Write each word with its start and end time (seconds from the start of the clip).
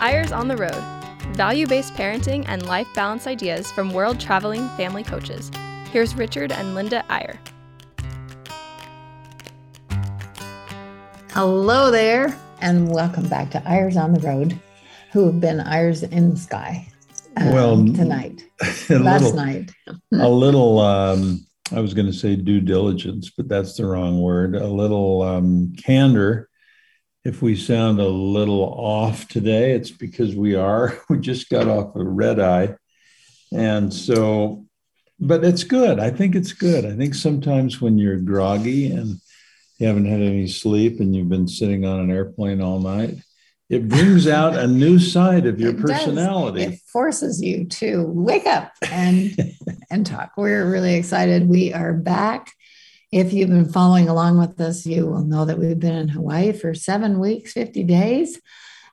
Eyres 0.00 0.30
on 0.30 0.46
the 0.46 0.56
Road 0.56 0.84
value 1.34 1.66
based 1.66 1.94
parenting 1.94 2.44
and 2.48 2.66
life 2.66 2.86
balance 2.94 3.26
ideas 3.26 3.70
from 3.72 3.92
world 3.92 4.20
traveling 4.20 4.68
family 4.70 5.02
coaches. 5.02 5.50
Here's 5.90 6.14
Richard 6.14 6.52
and 6.52 6.74
Linda 6.74 7.04
Eyre. 7.10 7.40
Hello 11.30 11.90
there, 11.90 12.38
and 12.60 12.90
welcome 12.90 13.28
back 13.28 13.50
to 13.50 13.68
Eyres 13.68 13.96
on 13.96 14.12
the 14.12 14.20
Road, 14.20 14.58
who 15.12 15.26
have 15.26 15.40
been 15.40 15.60
Eyres 15.60 16.02
in 16.02 16.30
the 16.30 16.36
sky. 16.36 16.86
um, 17.36 17.52
Well, 17.52 17.76
tonight, 17.94 18.44
last 18.60 18.90
little, 18.90 19.32
night. 19.32 19.70
a 20.12 20.28
little 20.28 20.78
um, 20.78 21.46
I 21.74 21.80
was 21.80 21.94
going 21.94 22.06
to 22.06 22.12
say 22.12 22.36
due 22.36 22.60
diligence, 22.60 23.30
but 23.36 23.48
that's 23.48 23.76
the 23.76 23.86
wrong 23.86 24.20
word. 24.20 24.54
A 24.56 24.66
little 24.66 25.22
um, 25.22 25.74
candor. 25.82 26.48
If 27.26 27.42
we 27.42 27.56
sound 27.56 27.98
a 27.98 28.06
little 28.08 28.62
off 28.62 29.26
today, 29.26 29.72
it's 29.72 29.90
because 29.90 30.36
we 30.36 30.54
are. 30.54 30.96
We 31.08 31.18
just 31.18 31.50
got 31.50 31.66
off 31.66 31.96
a 31.96 32.04
red 32.04 32.38
eye. 32.38 32.76
And 33.52 33.92
so, 33.92 34.64
but 35.18 35.44
it's 35.44 35.64
good. 35.64 35.98
I 35.98 36.10
think 36.10 36.36
it's 36.36 36.52
good. 36.52 36.84
I 36.84 36.94
think 36.94 37.16
sometimes 37.16 37.80
when 37.80 37.98
you're 37.98 38.18
groggy 38.18 38.92
and 38.92 39.16
you 39.78 39.86
haven't 39.88 40.06
had 40.06 40.20
any 40.20 40.46
sleep 40.46 41.00
and 41.00 41.16
you've 41.16 41.28
been 41.28 41.48
sitting 41.48 41.84
on 41.84 41.98
an 41.98 42.12
airplane 42.12 42.60
all 42.60 42.78
night, 42.78 43.16
it 43.68 43.88
brings 43.88 44.28
out 44.38 44.56
a 44.56 44.68
new 44.68 45.00
side 45.00 45.46
of 45.46 45.58
your 45.58 45.70
It 45.70 45.80
does. 45.80 45.90
personality. 45.90 46.62
It 46.62 46.78
forces 46.92 47.42
you 47.42 47.64
to 47.80 48.04
wake 48.06 48.46
up 48.46 48.70
and 48.88 49.34
and 49.90 50.06
talk. 50.06 50.30
We're 50.36 50.70
really 50.70 50.94
excited. 50.94 51.48
We 51.48 51.72
are 51.74 51.92
back. 51.92 52.52
If 53.12 53.32
you've 53.32 53.48
been 53.50 53.68
following 53.68 54.08
along 54.08 54.38
with 54.38 54.60
us, 54.60 54.84
you 54.84 55.06
will 55.06 55.24
know 55.24 55.44
that 55.44 55.58
we've 55.58 55.78
been 55.78 55.94
in 55.94 56.08
Hawaii 56.08 56.52
for 56.52 56.74
seven 56.74 57.18
weeks, 57.20 57.52
50 57.52 57.84
days. 57.84 58.40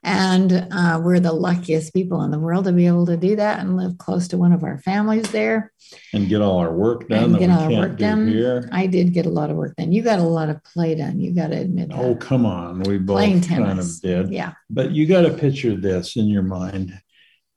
And 0.05 0.67
uh, 0.69 0.99
we're 1.01 1.21
the 1.21 1.31
luckiest 1.31 1.93
people 1.93 2.23
in 2.23 2.31
the 2.31 2.37
world 2.39 2.65
to 2.65 2.73
be 2.73 2.87
able 2.87 3.05
to 3.05 3.15
do 3.15 3.37
that 3.37 3.59
and 3.61 3.77
live 3.77 3.97
close 3.97 4.27
to 4.29 4.37
one 4.37 4.51
of 4.51 4.61
our 4.63 4.77
families 4.79 5.31
there. 5.31 5.71
and 6.13 6.27
get 6.27 6.41
all 6.41 6.57
our 6.59 6.73
work 6.73 7.07
done 7.07 7.23
And 7.23 7.35
that 7.35 7.39
get 7.39 7.47
we 7.49 7.55
all 7.55 7.63
our 7.75 7.79
work 7.87 7.91
do 7.97 8.03
done. 8.05 8.27
here. 8.27 8.69
I 8.73 8.85
did 8.87 9.13
get 9.13 9.25
a 9.25 9.29
lot 9.29 9.49
of 9.49 9.55
work 9.55 9.75
done. 9.77 9.93
You 9.93 10.01
got 10.03 10.19
a 10.19 10.23
lot 10.23 10.49
of 10.49 10.61
play 10.65 10.93
done. 10.95 11.21
You 11.21 11.33
got 11.33 11.47
to 11.47 11.57
admit 11.57 11.87
that. 11.89 11.97
Oh, 11.99 12.15
come 12.15 12.45
on. 12.45 12.81
We 12.83 12.97
both 12.97 13.15
Playing 13.15 13.41
kind 13.43 13.65
tennis. 13.65 13.95
of 13.95 14.01
did. 14.01 14.31
Yeah. 14.33 14.53
But 14.69 14.91
you 14.91 15.07
got 15.07 15.21
to 15.21 15.31
picture 15.33 15.75
this 15.77 16.17
in 16.17 16.25
your 16.25 16.43
mind. 16.43 16.99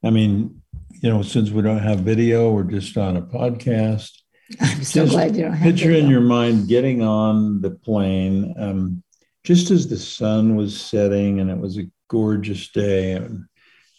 I 0.04 0.10
mean, 0.10 0.62
you 1.02 1.10
know, 1.10 1.22
since 1.22 1.50
we 1.50 1.62
don't 1.62 1.80
have 1.80 2.00
video, 2.00 2.52
we're 2.52 2.62
just 2.62 2.96
on 2.96 3.16
a 3.16 3.22
podcast. 3.22 4.12
I'm 4.60 4.84
so 4.84 5.02
Just 5.04 5.12
glad 5.12 5.36
you 5.36 5.42
don't 5.42 5.52
have 5.52 5.74
Picture 5.74 5.92
in 5.92 6.08
your 6.08 6.20
mind 6.20 6.68
getting 6.68 7.02
on 7.02 7.60
the 7.60 7.70
plane 7.70 8.54
um, 8.58 9.02
just 9.44 9.70
as 9.70 9.88
the 9.88 9.96
sun 9.96 10.56
was 10.56 10.80
setting 10.80 11.40
and 11.40 11.50
it 11.50 11.58
was 11.58 11.78
a 11.78 11.90
gorgeous 12.08 12.68
day. 12.68 13.12
And 13.12 13.44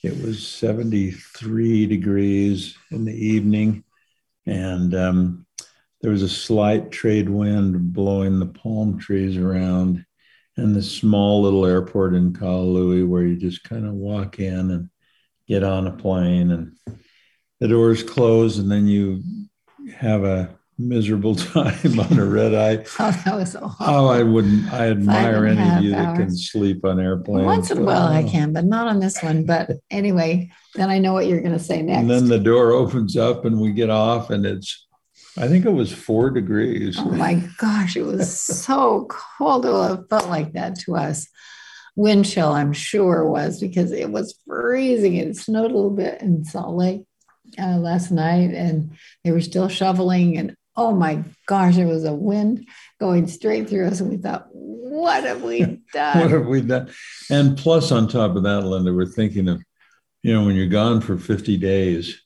it 0.04 0.22
was 0.24 0.48
73 0.48 1.86
degrees 1.88 2.78
in 2.92 3.06
the 3.06 3.14
evening. 3.14 3.84
And 4.46 4.96
um, 4.96 5.46
there 6.02 6.12
was 6.12 6.22
a 6.22 6.30
slight 6.30 6.92
trade 6.92 7.30
wind 7.30 7.94
blowing 7.94 8.40
the 8.40 8.46
palm 8.46 9.00
trees 9.00 9.38
around 9.38 10.06
and 10.56 10.76
the 10.76 10.82
small 10.84 11.42
little 11.42 11.66
airport 11.66 12.14
in 12.14 12.34
Kahului 12.34 13.08
where 13.08 13.24
you 13.24 13.36
just 13.36 13.64
kind 13.64 13.86
of 13.86 13.94
walk 13.94 14.40
in 14.40 14.72
and 14.72 14.90
get 15.48 15.64
on 15.64 15.88
a 15.88 15.92
plane 15.92 16.52
and 16.52 16.78
the 17.60 17.68
doors 17.68 18.04
close 18.04 18.58
and 18.58 18.70
then 18.70 18.88
you 18.88 19.24
have 19.96 20.24
a 20.24 20.56
miserable 20.80 21.34
time 21.54 22.00
on 22.00 22.20
a 22.20 22.26
red 22.26 22.54
eye. 22.54 22.86
Oh, 23.00 23.12
that 23.26 23.36
was 23.36 23.52
so 23.54 23.72
Oh, 23.80 24.08
I 24.08 24.22
wouldn't, 24.24 24.72
I 24.72 24.90
admire 24.92 25.46
any 25.46 25.62
of 25.78 25.84
you 25.84 25.92
that 25.92 26.16
can 26.18 26.36
sleep 26.36 26.86
on 26.86 27.00
airplanes. 27.00 27.46
Once 27.46 27.72
in 27.72 27.80
a 27.80 27.82
while 27.82 28.08
I 28.08 28.24
Oh. 28.24 28.30
can, 28.30 28.54
but 28.54 28.66
not 28.66 28.88
on 28.88 29.00
this 29.00 29.22
one. 29.24 29.46
But 29.46 29.72
anyway, 29.90 30.52
then 30.76 30.90
I 30.90 31.00
know 31.00 31.14
what 31.14 31.26
you're 31.28 31.42
going 31.42 31.58
to 31.58 31.64
say 31.64 31.82
next. 31.82 32.02
And 32.02 32.10
then 32.10 32.28
the 32.28 32.40
door 32.40 32.72
opens 32.74 33.18
up 33.18 33.46
and 33.46 33.60
we 33.60 33.72
get 33.72 33.90
off 33.90 34.30
and 34.30 34.46
it's, 34.46 34.86
I 35.38 35.48
think 35.48 35.66
it 35.66 35.72
was 35.72 35.92
four 35.92 36.30
degrees. 36.32 36.98
oh 37.00 37.06
my 37.12 37.44
gosh, 37.58 37.96
it 37.96 38.04
was 38.04 38.40
so 38.40 39.08
cold. 39.10 39.66
It 39.66 40.10
felt 40.10 40.30
like 40.30 40.54
that 40.54 40.78
to 40.82 40.96
us. 40.96 41.28
Wind 41.96 42.26
chill, 42.26 42.50
I'm 42.54 42.74
sure, 42.74 43.28
was 43.28 43.60
because 43.60 43.92
it 43.92 44.12
was 44.12 44.38
freezing. 44.48 45.16
It 45.16 45.36
snowed 45.36 45.72
a 45.72 45.76
little 45.76 45.90
bit 45.90 46.22
in 46.22 46.44
Salt 46.44 46.76
Lake 46.76 47.02
uh, 47.60 47.78
last 47.78 48.12
night, 48.12 48.52
and 48.52 48.92
they 49.24 49.32
were 49.32 49.42
still 49.42 49.68
shoveling. 49.68 50.38
And 50.38 50.56
oh 50.76 50.94
my 50.94 51.24
gosh, 51.48 51.76
there 51.76 51.88
was 51.88 52.04
a 52.04 52.14
wind 52.14 52.68
going 53.00 53.28
straight 53.28 53.70
through 53.70 53.88
us. 53.88 54.00
And 54.00 54.10
we 54.10 54.18
thought, 54.18 54.48
what 54.52 55.24
have 55.24 55.42
we 55.44 55.82
done? 55.94 56.20
what 56.20 56.32
have 56.32 56.46
we 56.46 56.62
done? 56.62 56.92
And 57.30 57.58
plus, 57.58 57.92
on 57.92 58.08
top 58.08 58.36
of 58.36 58.44
that, 58.44 58.62
Linda, 58.62 58.94
we're 58.94 59.06
thinking 59.06 59.48
of, 59.48 59.62
you 60.24 60.34
know, 60.34 60.46
when 60.46 60.56
you're 60.56 60.68
gone 60.68 61.02
for 61.02 61.18
50 61.18 61.58
days, 61.58 62.22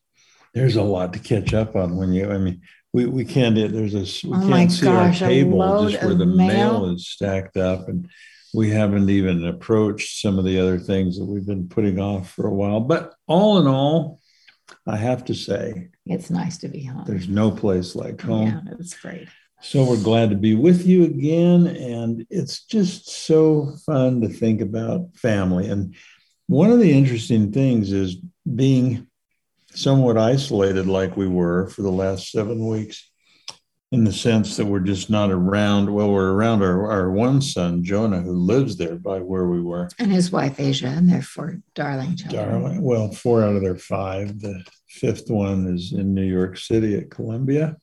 there's 0.54 0.76
a 0.76 0.82
lot 0.84 1.14
to 1.14 1.20
catch 1.20 1.54
up 1.54 1.76
on 1.76 1.96
when 1.96 2.14
you, 2.14 2.30
I 2.30 2.38
mean, 2.38 2.62
we, 2.94 3.06
we 3.06 3.24
can't, 3.24 3.58
it 3.58 3.72
there's 3.72 3.96
a, 3.96 4.28
we 4.28 4.36
Oh 4.36 4.50
can't 4.50 4.72
see 4.72 4.86
gosh, 4.86 5.22
our 5.22 5.30
table 5.30 5.90
just 5.90 6.04
where 6.04 6.14
the 6.14 6.26
mail. 6.26 6.82
mail 6.82 6.94
is 6.94 7.08
stacked 7.08 7.56
up. 7.56 7.88
And 7.88 8.10
we 8.54 8.70
haven't 8.70 9.10
even 9.10 9.46
approached 9.48 10.22
some 10.22 10.38
of 10.38 10.46
the 10.46 10.60
other 10.60 10.78
things 10.78 11.18
that 11.18 11.26
we've 11.26 11.46
been 11.46 11.70
putting 11.70 12.00
off 12.00 12.32
for 12.32 12.48
a 12.48 12.54
while. 12.54 12.82
But 12.82 13.14
all 13.28 13.60
in 13.60 13.68
all, 13.68 14.20
I 14.88 14.98
have 14.98 15.26
to 15.26 15.34
say, 15.34 15.90
It's 16.06 16.30
nice 16.30 16.58
to 16.60 16.68
be 16.68 16.84
home. 16.84 17.04
there's 17.06 17.28
no 17.28 17.52
place 17.52 17.96
like 17.96 18.22
home. 18.22 18.48
Yeah, 18.48 18.74
it's 18.80 18.94
great. 19.00 19.28
So 19.62 19.84
we're 19.84 20.02
glad 20.02 20.32
to 20.32 20.36
be 20.36 20.56
with 20.56 20.88
you 20.88 21.04
again. 21.04 21.68
And 21.68 22.26
it's 22.32 22.64
just 22.66 23.10
so 23.10 23.76
fun 23.86 24.22
to 24.22 24.28
think 24.30 24.60
about 24.62 25.16
family. 25.16 25.70
And 25.70 25.96
one 26.48 26.72
of 26.72 26.80
the 26.80 26.92
interesting 26.92 27.52
things 27.52 27.92
is 27.92 28.18
being 28.56 29.08
somewhat 29.74 30.18
isolated, 30.18 30.88
like 30.88 31.16
we 31.16 31.28
were 31.28 31.70
for 31.70 31.84
the 31.84 31.92
last 31.92 32.32
seven 32.32 32.66
weeks, 32.66 33.11
in 33.92 34.06
the 34.06 34.14
sense 34.14 34.56
that 34.56 34.66
we're 34.66 34.80
just 34.80 35.10
not 35.10 35.32
around. 35.32 35.94
Well, 35.94 36.12
we're 36.12 36.32
around 36.32 36.64
our, 36.64 36.90
our 36.90 37.12
one 37.12 37.42
son, 37.42 37.84
Jonah, 37.84 38.22
who 38.22 38.32
lives 38.32 38.78
there 38.78 38.96
by 38.96 39.20
where 39.20 39.48
we 39.48 39.62
were. 39.62 39.90
And 40.00 40.12
his 40.12 40.32
wife 40.32 40.60
Asia, 40.60 40.88
and 40.88 41.10
their 41.10 41.22
four 41.22 41.58
darling 41.76 42.16
children. 42.16 42.50
Darling. 42.50 42.82
Well, 42.82 43.12
four 43.12 43.44
out 43.44 43.56
of 43.56 43.62
their 43.62 43.76
five. 43.76 44.40
The 44.40 44.64
fifth 44.88 45.30
one 45.30 45.68
is 45.68 45.92
in 45.92 46.14
New 46.14 46.24
York 46.24 46.58
City 46.58 46.96
at 46.98 47.12
Columbia 47.12 47.76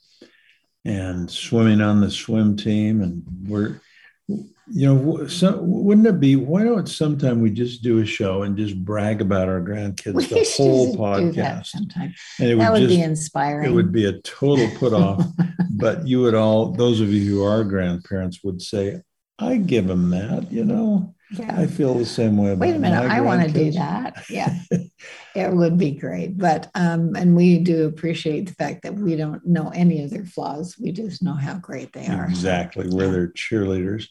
and 0.84 1.30
swimming 1.30 1.82
on 1.82 2.00
the 2.00 2.10
swim 2.10 2.56
team. 2.56 3.02
And 3.02 3.22
we're, 3.46 3.80
you 4.28 4.86
know, 4.86 5.26
so 5.26 5.60
wouldn't 5.62 6.06
it 6.06 6.20
be, 6.20 6.36
why 6.36 6.62
don't 6.62 6.88
sometime 6.88 7.40
we 7.40 7.50
just 7.50 7.82
do 7.82 8.00
a 8.00 8.06
show 8.06 8.42
and 8.42 8.56
just 8.56 8.76
brag 8.84 9.20
about 9.22 9.48
our 9.48 9.60
grandkids 9.60 10.14
We 10.14 10.26
the 10.26 10.54
whole 10.56 10.94
podcast? 10.96 11.66
sometime. 11.66 12.14
And 12.38 12.50
it 12.50 12.58
That 12.58 12.72
would 12.72 12.82
would 12.82 12.88
be 12.88 13.00
inspiring. 13.00 13.70
it 13.70 13.74
would 13.74 13.92
be 13.92 14.04
a 14.04 14.20
total 14.20 14.68
put 14.76 14.92
off. 14.92 15.24
but 15.70 16.06
you 16.06 16.20
would 16.20 16.34
all, 16.34 16.72
those 16.72 17.00
of 17.00 17.10
you 17.10 17.24
who 17.24 17.44
are 17.44 17.64
grandparents 17.64 18.44
would 18.44 18.60
say, 18.60 19.00
I 19.38 19.56
give 19.56 19.86
them 19.86 20.10
that, 20.10 20.52
you 20.52 20.64
know, 20.64 21.14
yeah. 21.30 21.58
I 21.58 21.66
feel 21.66 21.94
the 21.94 22.04
same 22.04 22.36
way 22.36 22.52
about 22.52 22.60
Wait 22.66 22.74
a 22.76 22.78
minute, 22.78 23.10
I 23.10 23.20
want 23.20 23.46
to 23.46 23.52
do 23.52 23.70
that. 23.72 24.24
Yeah, 24.28 24.58
it 25.34 25.52
would 25.52 25.78
be 25.78 25.92
great. 25.92 26.36
But 26.38 26.70
um, 26.74 27.14
and 27.16 27.36
we 27.36 27.58
do 27.58 27.86
appreciate 27.86 28.46
the 28.48 28.54
fact 28.54 28.82
that 28.82 28.94
we 28.94 29.16
don't 29.16 29.44
know 29.46 29.70
any 29.74 30.02
of 30.02 30.10
their 30.10 30.24
flaws. 30.24 30.76
We 30.80 30.92
just 30.92 31.22
know 31.22 31.34
how 31.34 31.54
great 31.58 31.92
they 31.92 32.06
are. 32.06 32.26
Exactly. 32.26 32.86
We're 32.88 33.06
Yeah. 33.06 33.12
their 33.12 33.28
cheerleaders. 33.28 34.06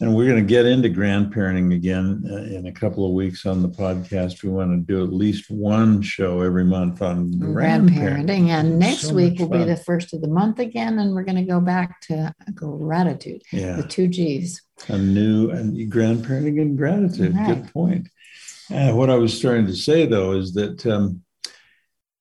And 0.00 0.14
we're 0.14 0.26
going 0.28 0.44
to 0.44 0.46
get 0.46 0.66
into 0.66 0.88
grandparenting 0.88 1.72
again 1.72 2.24
uh, 2.28 2.56
in 2.56 2.66
a 2.66 2.72
couple 2.72 3.06
of 3.06 3.12
weeks 3.12 3.46
on 3.46 3.62
the 3.62 3.68
podcast. 3.68 4.42
We 4.42 4.50
want 4.50 4.72
to 4.72 4.92
do 4.92 5.04
at 5.04 5.12
least 5.12 5.48
one 5.48 6.02
show 6.02 6.40
every 6.40 6.64
month 6.64 7.00
on 7.00 7.30
grandparenting. 7.34 8.26
Grandparenting, 8.26 8.48
and 8.48 8.78
next 8.80 9.02
So 9.08 9.14
week 9.14 9.38
will 9.38 9.48
be 9.48 9.62
the 9.62 9.76
first 9.76 10.12
of 10.12 10.20
the 10.20 10.28
month 10.28 10.58
again, 10.58 10.98
and 10.98 11.14
we're 11.14 11.22
going 11.22 11.36
to 11.36 11.44
go 11.44 11.60
back 11.60 12.00
to 12.08 12.34
gratitude, 12.54 13.42
yeah. 13.52 13.76
the 13.76 13.84
two 13.84 14.08
G's. 14.08 14.60
a 14.88 14.98
new 14.98 15.50
and 15.50 15.76
grandparenting 15.90 16.60
and 16.60 16.76
gratitude. 16.76 17.36
Right. 17.36 17.62
Good 17.62 17.72
point. 17.72 18.08
Uh, 18.72 18.92
what 18.92 19.10
I 19.10 19.16
was 19.16 19.36
starting 19.36 19.66
to 19.66 19.76
say 19.76 20.06
though 20.06 20.32
is 20.32 20.54
that 20.54 20.86
um, 20.86 21.22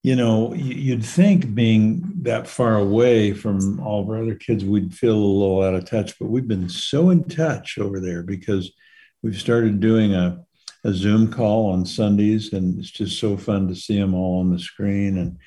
you 0.02 0.16
know 0.16 0.54
you'd 0.54 1.06
think 1.06 1.54
being 1.56 2.04
that 2.24 2.48
far 2.48 2.78
away 2.78 3.34
from 3.34 3.80
all 3.80 4.02
of 4.02 4.10
our 4.10 4.22
other 4.22 4.36
kids, 4.36 4.66
we'd 4.66 4.94
feel 4.94 5.16
a 5.16 5.16
little 5.16 5.64
out 5.64 5.76
of 5.76 5.86
touch, 5.86 6.18
but 6.20 6.30
we've 6.30 6.48
been 6.48 6.70
so 6.70 7.10
in 7.10 7.24
touch 7.24 7.78
over 7.78 8.00
there 8.00 8.24
because 8.24 8.72
we've 9.22 9.40
started 9.40 9.80
doing 9.80 10.14
a 10.14 10.44
a 10.86 10.94
Zoom 10.94 11.32
call 11.32 11.72
on 11.72 11.86
Sundays, 11.86 12.52
and 12.52 12.78
it's 12.78 12.92
just 12.92 13.20
so 13.20 13.38
fun 13.38 13.68
to 13.68 13.76
see 13.76 13.98
them 13.98 14.14
all 14.14 14.42
on 14.42 14.52
the 14.52 14.60
screen. 14.60 15.18
And 15.18 15.38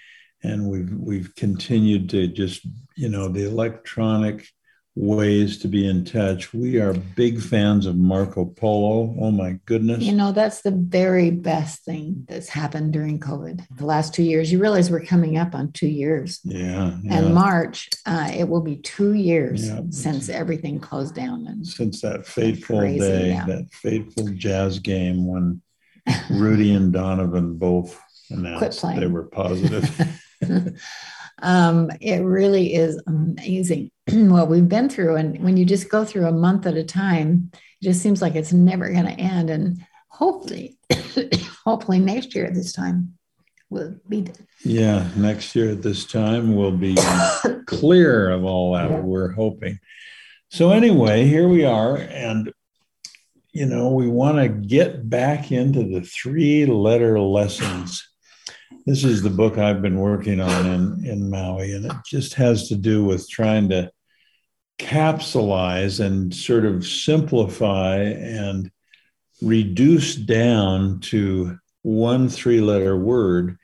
and 0.43 0.67
we've 0.67 0.93
we've 0.93 1.35
continued 1.35 2.09
to 2.11 2.29
just 2.29 2.67
you 2.95 3.09
know 3.09 3.29
the 3.29 3.47
electronic 3.47 4.49
ways 4.97 5.59
to 5.59 5.69
be 5.69 5.87
in 5.87 6.05
touch. 6.05 6.55
We 6.55 6.81
are 6.81 6.95
big 6.95 7.41
fans 7.41 7.85
of 7.85 7.97
Marco 7.97 8.47
Polo. 8.47 9.15
Oh 9.21 9.31
my 9.31 9.61
goodness! 9.67 10.03
You 10.03 10.13
know, 10.13 10.33
that's 10.33 10.63
the 10.63 10.71
very 10.71 11.31
best 11.31 11.85
thing 11.85 12.25
that's 12.29 12.49
happened 12.49 12.93
during 12.95 13.21
COVID. 13.21 13.65
The 13.77 13.85
last 13.87 14.15
two 14.15 14.23
years, 14.23 14.51
you 14.51 14.59
realize 14.59 14.91
we're 14.91 15.05
coming 15.05 15.37
up 15.37 15.55
on 15.55 15.71
two 15.73 15.87
years. 15.87 16.41
yeah, 16.45 16.97
yeah. 17.03 17.19
And 17.19 17.35
March, 17.35 17.91
uh, 18.07 18.33
it 18.35 18.49
will 18.49 18.63
be 18.63 18.77
two 18.77 19.13
years 19.13 19.69
Yeah. 19.69 19.83
since 19.91 20.29
everything 20.29 20.81
closed 20.81 21.15
down. 21.15 21.47
And 21.47 21.67
since 21.67 22.01
that 22.01 22.27
fateful 22.27 22.79
Crazy, 22.79 22.99
day, 22.99 23.29
yeah. 23.29 23.45
that 23.47 23.71
fateful 23.73 24.29
jazz 24.35 24.79
game 24.79 25.27
when 25.27 25.61
Rudy 26.31 26.73
and 26.73 26.93
Donovan 26.93 27.59
both 27.59 28.01
announced 28.31 28.83
they 28.97 29.07
were 29.07 29.25
positive. 29.25 29.85
um, 31.43 31.91
it 32.01 32.21
really 32.21 32.75
is 32.75 33.01
amazing 33.07 33.91
what 34.11 34.49
we've 34.49 34.69
been 34.69 34.89
through. 34.89 35.17
And 35.17 35.43
when 35.43 35.57
you 35.57 35.65
just 35.65 35.89
go 35.89 36.05
through 36.05 36.27
a 36.27 36.33
month 36.33 36.67
at 36.67 36.77
a 36.77 36.85
time, 36.85 37.51
it 37.53 37.85
just 37.85 38.03
seems 38.03 38.23
like 38.23 38.35
it's 38.35 38.53
never 38.53 38.91
going 38.91 39.07
to 39.07 39.13
end. 39.13 39.51
And 39.51 39.85
hopefully, 40.09 40.79
hopefully 41.65 41.99
next 41.99 42.35
year 42.35 42.47
at 42.47 42.55
this 42.55 42.73
time 42.73 43.17
will 43.69 43.97
be. 44.09 44.27
yeah, 44.65 45.09
next 45.17 45.55
year 45.55 45.71
at 45.73 45.83
this 45.83 46.07
time 46.07 46.55
we'll 46.55 46.73
be 46.77 46.97
clear 47.67 48.31
of 48.31 48.45
all 48.45 48.75
that. 48.75 48.91
Yeah. 48.91 49.01
We're 49.01 49.33
hoping. 49.33 49.79
So 50.49 50.71
anyway, 50.71 51.25
here 51.25 51.49
we 51.49 51.65
are, 51.65 51.97
and 51.97 52.53
you 53.53 53.67
know 53.67 53.91
we 53.91 54.07
want 54.07 54.39
to 54.39 54.49
get 54.49 55.11
back 55.11 55.51
into 55.51 55.83
the 55.83 56.01
three-letter 56.03 57.19
lessons. 57.19 58.09
This 58.85 59.05
is 59.05 59.23
the 59.23 59.31
book 59.31 59.59
I've 59.59 59.83
been 59.83 59.99
working 59.99 60.41
on 60.41 60.67
in 60.67 61.05
in 61.05 61.31
Maui, 61.31 61.73
and 61.73 61.87
it 61.87 61.97
just 62.05 62.35
has 62.35 62.69
to 62.69 62.77
do 62.77 63.05
with 63.05 63.29
trying 63.29 63.69
to 63.71 63.91
capsulize 64.79 66.05
and 66.05 66.35
sort 66.35 66.65
of 66.65 66.87
simplify 66.87 67.99
and 67.99 68.71
reduce 69.43 70.15
down 70.15 71.01
to 71.01 71.59
one 71.83 72.29
three-letter 72.29 72.97
word 72.97 73.59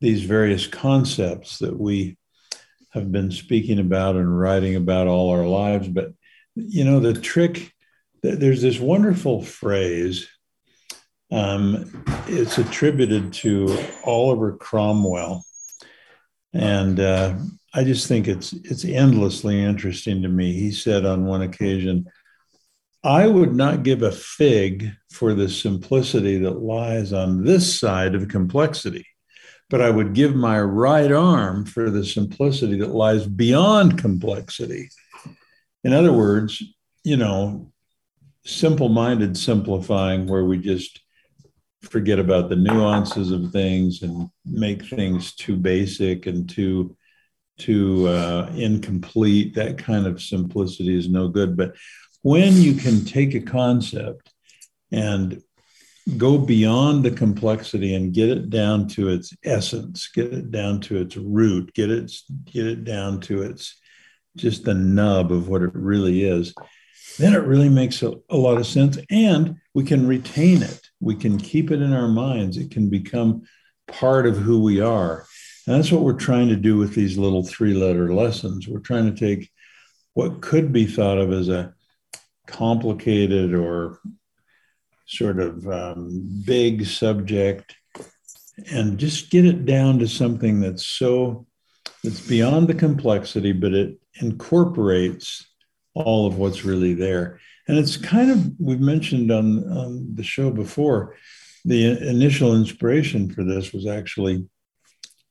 these 0.00 0.22
various 0.24 0.66
concepts 0.66 1.58
that 1.58 1.78
we 1.78 2.16
have 2.90 3.12
been 3.12 3.30
speaking 3.30 3.78
about 3.78 4.16
and 4.16 4.38
writing 4.38 4.76
about 4.76 5.06
all 5.06 5.30
our 5.30 5.46
lives. 5.46 5.88
But, 5.88 6.12
you 6.54 6.84
know, 6.84 7.00
the 7.00 7.14
trick, 7.14 7.72
there's 8.22 8.62
this 8.62 8.80
wonderful 8.80 9.42
phrase. 9.42 10.28
Um, 11.30 12.04
it's 12.26 12.58
attributed 12.58 13.32
to 13.34 13.76
Oliver 14.04 14.56
Cromwell. 14.56 15.44
And 16.52 17.00
uh, 17.00 17.36
I 17.74 17.84
just 17.84 18.06
think 18.06 18.28
it's 18.28 18.52
it's 18.52 18.84
endlessly 18.84 19.62
interesting 19.62 20.22
to 20.22 20.28
me. 20.28 20.52
He 20.54 20.72
said 20.72 21.04
on 21.04 21.26
one 21.26 21.42
occasion, 21.42 22.06
I 23.04 23.26
would 23.26 23.54
not 23.54 23.82
give 23.82 24.02
a 24.02 24.12
fig 24.12 24.90
for 25.12 25.34
the 25.34 25.48
simplicity 25.48 26.38
that 26.38 26.62
lies 26.62 27.12
on 27.12 27.44
this 27.44 27.78
side 27.78 28.14
of 28.14 28.28
complexity 28.28 29.06
but 29.68 29.80
I 29.80 29.90
would 29.90 30.14
give 30.14 30.34
my 30.34 30.60
right 30.60 31.10
arm 31.10 31.64
for 31.64 31.90
the 31.90 32.04
simplicity 32.04 32.78
that 32.78 32.94
lies 32.94 33.26
beyond 33.26 33.98
complexity. 33.98 34.90
In 35.82 35.92
other 35.92 36.12
words, 36.12 36.62
you 37.04 37.16
know, 37.16 37.72
simple 38.44 38.88
minded 38.88 39.36
simplifying 39.36 40.26
where 40.26 40.44
we 40.44 40.58
just 40.58 41.00
forget 41.86 42.18
about 42.18 42.48
the 42.48 42.56
nuances 42.56 43.30
of 43.30 43.52
things 43.52 44.02
and 44.02 44.28
make 44.44 44.84
things 44.84 45.34
too 45.34 45.56
basic 45.56 46.26
and 46.26 46.48
too 46.48 46.96
too 47.58 48.06
uh, 48.06 48.52
incomplete 48.54 49.54
that 49.54 49.78
kind 49.78 50.06
of 50.06 50.20
simplicity 50.20 50.96
is 50.96 51.08
no 51.08 51.28
good 51.28 51.56
but 51.56 51.74
when 52.22 52.54
you 52.54 52.74
can 52.74 53.04
take 53.04 53.34
a 53.34 53.40
concept 53.40 54.32
and 54.92 55.42
go 56.16 56.38
beyond 56.38 57.04
the 57.04 57.10
complexity 57.10 57.94
and 57.94 58.14
get 58.14 58.28
it 58.28 58.48
down 58.48 58.86
to 58.86 59.08
its 59.08 59.34
essence, 59.44 60.08
get 60.08 60.32
it 60.32 60.50
down 60.50 60.80
to 60.80 61.00
its 61.00 61.16
root, 61.16 61.72
get 61.74 61.90
it 61.90 62.12
get 62.44 62.66
it 62.66 62.84
down 62.84 63.20
to 63.20 63.42
its 63.42 63.78
just 64.36 64.64
the 64.64 64.74
nub 64.74 65.32
of 65.32 65.48
what 65.48 65.62
it 65.62 65.74
really 65.74 66.24
is, 66.24 66.54
then 67.18 67.32
it 67.32 67.42
really 67.44 67.68
makes 67.70 68.02
a, 68.02 68.12
a 68.30 68.36
lot 68.36 68.58
of 68.58 68.66
sense. 68.66 68.98
And 69.10 69.56
we 69.74 69.84
can 69.84 70.06
retain 70.06 70.62
it. 70.62 70.85
We 71.00 71.14
can 71.14 71.38
keep 71.38 71.70
it 71.70 71.82
in 71.82 71.92
our 71.92 72.08
minds. 72.08 72.56
It 72.56 72.70
can 72.70 72.88
become 72.88 73.42
part 73.86 74.26
of 74.26 74.36
who 74.36 74.62
we 74.62 74.80
are. 74.80 75.26
And 75.66 75.76
that's 75.76 75.92
what 75.92 76.02
we're 76.02 76.14
trying 76.14 76.48
to 76.48 76.56
do 76.56 76.76
with 76.76 76.94
these 76.94 77.18
little 77.18 77.42
three-letter 77.42 78.14
lessons. 78.14 78.68
We're 78.68 78.80
trying 78.80 79.12
to 79.12 79.18
take 79.18 79.50
what 80.14 80.40
could 80.40 80.72
be 80.72 80.86
thought 80.86 81.18
of 81.18 81.32
as 81.32 81.48
a 81.48 81.74
complicated 82.46 83.54
or 83.54 84.00
sort 85.06 85.40
of 85.40 85.66
um, 85.68 86.42
big 86.44 86.86
subject 86.86 87.76
and 88.72 88.98
just 88.98 89.30
get 89.30 89.44
it 89.44 89.66
down 89.66 89.98
to 89.98 90.08
something 90.08 90.60
that's 90.60 90.86
so 90.86 91.46
that's 92.02 92.26
beyond 92.26 92.68
the 92.68 92.74
complexity 92.74 93.52
but 93.52 93.72
it 93.72 93.98
incorporates 94.20 95.46
all 95.96 96.26
of 96.26 96.38
what's 96.38 96.64
really 96.64 96.94
there. 96.94 97.40
And 97.68 97.78
it's 97.78 97.96
kind 97.96 98.30
of 98.30 98.52
we've 98.60 98.80
mentioned 98.80 99.30
on, 99.30 99.64
on 99.70 100.14
the 100.14 100.22
show 100.22 100.50
before 100.50 101.16
the 101.64 102.08
initial 102.08 102.54
inspiration 102.54 103.30
for 103.32 103.42
this 103.42 103.72
was 103.72 103.86
actually 103.86 104.46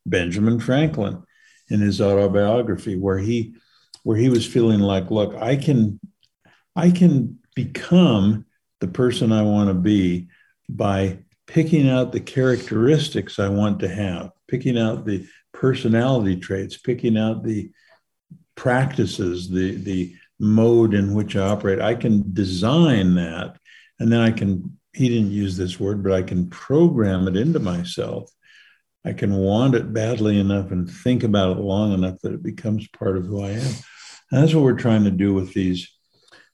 benjamin 0.06 0.60
franklin 0.60 1.24
in 1.70 1.80
his 1.80 2.00
autobiography 2.00 2.96
where 2.96 3.18
he 3.18 3.56
where 4.04 4.18
he 4.18 4.30
was 4.30 4.46
feeling 4.46 4.82
like 4.82 5.10
look 5.10 5.34
i 5.36 5.56
can 5.56 6.00
i 6.76 6.92
can 6.92 7.40
become 7.56 8.46
the 8.82 8.88
person 8.88 9.32
I 9.32 9.42
want 9.42 9.70
to 9.70 9.74
be 9.74 10.28
by 10.70 11.20
picking 11.48 11.90
out 11.90 12.12
the 12.12 12.20
characteristics 12.20 13.40
I 13.40 13.50
want 13.50 13.80
to 13.80 13.88
have, 13.88 14.32
picking 14.48 14.78
out 14.78 15.06
the 15.06 15.28
personality 15.54 16.36
traits, 16.38 16.78
picking 16.78 17.18
out 17.18 17.44
the 17.44 17.72
practices, 18.56 19.50
the, 19.50 19.76
the 19.76 20.16
mode 20.46 20.94
in 20.94 21.14
which 21.14 21.36
I 21.36 21.48
operate. 21.48 21.82
I 21.82 21.96
can 21.96 22.34
design 22.34 23.16
that. 23.16 23.58
And 24.00 24.12
then 24.12 24.20
I 24.20 24.32
can, 24.32 24.78
he 24.94 25.10
didn't 25.10 25.32
use 25.32 25.58
this 25.58 25.80
word, 25.80 26.04
but 26.04 26.14
I 26.14 26.22
can 26.22 26.50
program 26.50 27.28
it 27.28 27.36
into 27.36 27.60
myself. 27.60 28.30
I 29.06 29.14
can 29.14 29.36
want 29.36 29.76
it 29.76 29.94
badly 29.94 30.40
enough 30.40 30.72
and 30.72 30.90
think 30.90 31.24
about 31.24 31.58
it 31.58 31.62
long 31.62 31.94
enough 31.94 32.20
that 32.22 32.34
it 32.34 32.42
becomes 32.42 32.88
part 32.88 33.18
of 33.18 33.26
who 33.26 33.44
I 33.44 33.52
am. 33.52 33.74
And 34.32 34.42
that's 34.42 34.54
what 34.54 34.64
we're 34.64 34.74
trying 34.74 35.04
to 35.04 35.12
do 35.12 35.34
with 35.34 35.54
these 35.54 35.90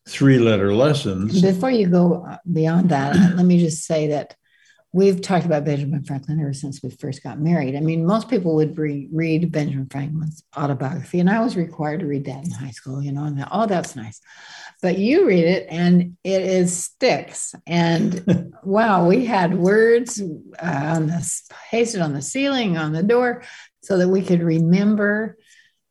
three 0.08 0.40
letter 0.40 0.74
lessons. 0.74 1.42
Before 1.42 1.72
you 1.72 1.88
go 1.88 2.28
beyond 2.52 2.90
that, 2.90 3.16
let 3.36 3.46
me 3.46 3.60
just 3.60 3.86
say 3.86 4.08
that 4.08 4.36
we've 4.94 5.22
talked 5.22 5.46
about 5.46 5.64
Benjamin 5.64 6.04
Franklin 6.04 6.40
ever 6.42 6.54
since 6.54 6.84
we 6.84 6.90
first 6.90 7.24
got 7.24 7.40
married. 7.40 7.76
I 7.76 7.80
mean, 7.80 8.06
most 8.06 8.30
people 8.30 8.56
would 8.56 8.78
re- 8.78 9.08
read 9.12 9.52
Benjamin 9.52 9.88
Franklin's 9.90 10.44
autobiography, 10.58 11.20
and 11.20 11.30
I 11.30 11.42
was 11.42 11.56
required 11.56 12.02
to 12.02 12.08
read 12.08 12.26
that 12.26 12.44
in 12.44 12.52
high 12.52 12.72
school, 12.72 13.02
you 13.02 13.12
know, 13.12 13.24
and 13.24 13.46
oh, 13.52 13.68
that's 13.68 13.96
nice. 13.96 14.20
But 14.82 14.98
you 14.98 15.28
read 15.28 15.46
it, 15.46 15.68
and 15.70 16.18
it 16.24 16.42
is 16.42 16.76
sticks. 16.76 17.56
And 17.66 18.54
wow, 18.64 19.08
we 19.08 19.26
had 19.26 19.58
words 19.58 20.22
uh, 20.22 20.94
on 20.96 21.08
the 21.08 21.42
pasted 21.70 22.02
on 22.02 22.14
the 22.14 22.22
ceiling, 22.22 22.78
on 22.78 22.92
the 22.92 23.04
door, 23.04 23.44
so 23.84 23.98
that 23.98 24.10
we 24.10 24.22
could 24.22 24.42
remember 24.42 25.38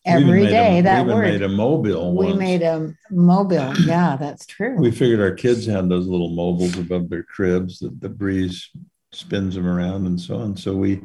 every 0.05 0.47
day 0.47 0.81
a, 0.81 0.83
that 0.83 1.07
we 1.07 1.13
word. 1.13 1.23
made 1.23 1.43
a 1.43 1.49
mobile. 1.49 2.17
we 2.17 2.27
once. 2.27 2.39
made 2.39 2.63
a 2.63 2.93
mobile. 3.11 3.75
Yeah, 3.79 4.17
that's 4.17 4.47
true. 4.47 4.77
We 4.77 4.91
figured 4.91 5.21
our 5.21 5.33
kids 5.33 5.67
had 5.67 5.89
those 5.89 6.07
little 6.07 6.31
mobiles 6.31 6.77
above 6.77 7.09
their 7.09 7.23
cribs 7.23 7.79
that 7.81 8.01
the 8.01 8.09
breeze 8.09 8.71
spins 9.13 9.55
them 9.55 9.67
around 9.67 10.07
and 10.07 10.21
so 10.21 10.37
on. 10.37 10.57
So 10.57 10.75
we 10.77 11.01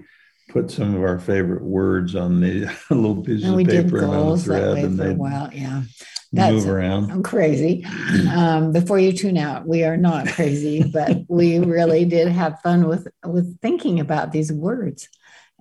put 0.49 0.69
some 0.71 0.95
of 0.95 1.01
our 1.01 1.19
favorite 1.19 1.63
words 1.63 2.15
on 2.15 2.39
the 2.39 2.65
little 2.89 3.21
pieces 3.21 3.45
and 3.45 3.59
of 3.61 3.67
paper 3.67 3.97
and 4.03 4.13
on 4.13 4.35
that 4.37 4.43
thread, 4.43 4.73
way 4.75 4.83
and 4.83 4.97
for 4.97 5.03
a 5.03 5.07
they 5.07 5.13
while. 5.13 5.49
Yeah. 5.51 5.79
move 5.79 5.87
That's- 6.31 6.65
around. 6.65 7.11
I'm 7.11 7.23
crazy. 7.33 7.85
Um, 8.31 8.71
before 8.71 8.99
you 8.99 9.11
tune 9.13 9.37
out, 9.37 9.67
we 9.67 9.83
are 9.83 9.97
not 9.97 10.27
crazy, 10.27 10.83
but 10.93 11.17
we 11.27 11.59
really 11.59 12.05
did 12.05 12.27
have 12.27 12.59
fun 12.61 12.87
with 12.87 13.07
with 13.25 13.59
thinking 13.61 13.99
about 13.99 14.31
these 14.31 14.51
words. 14.51 15.09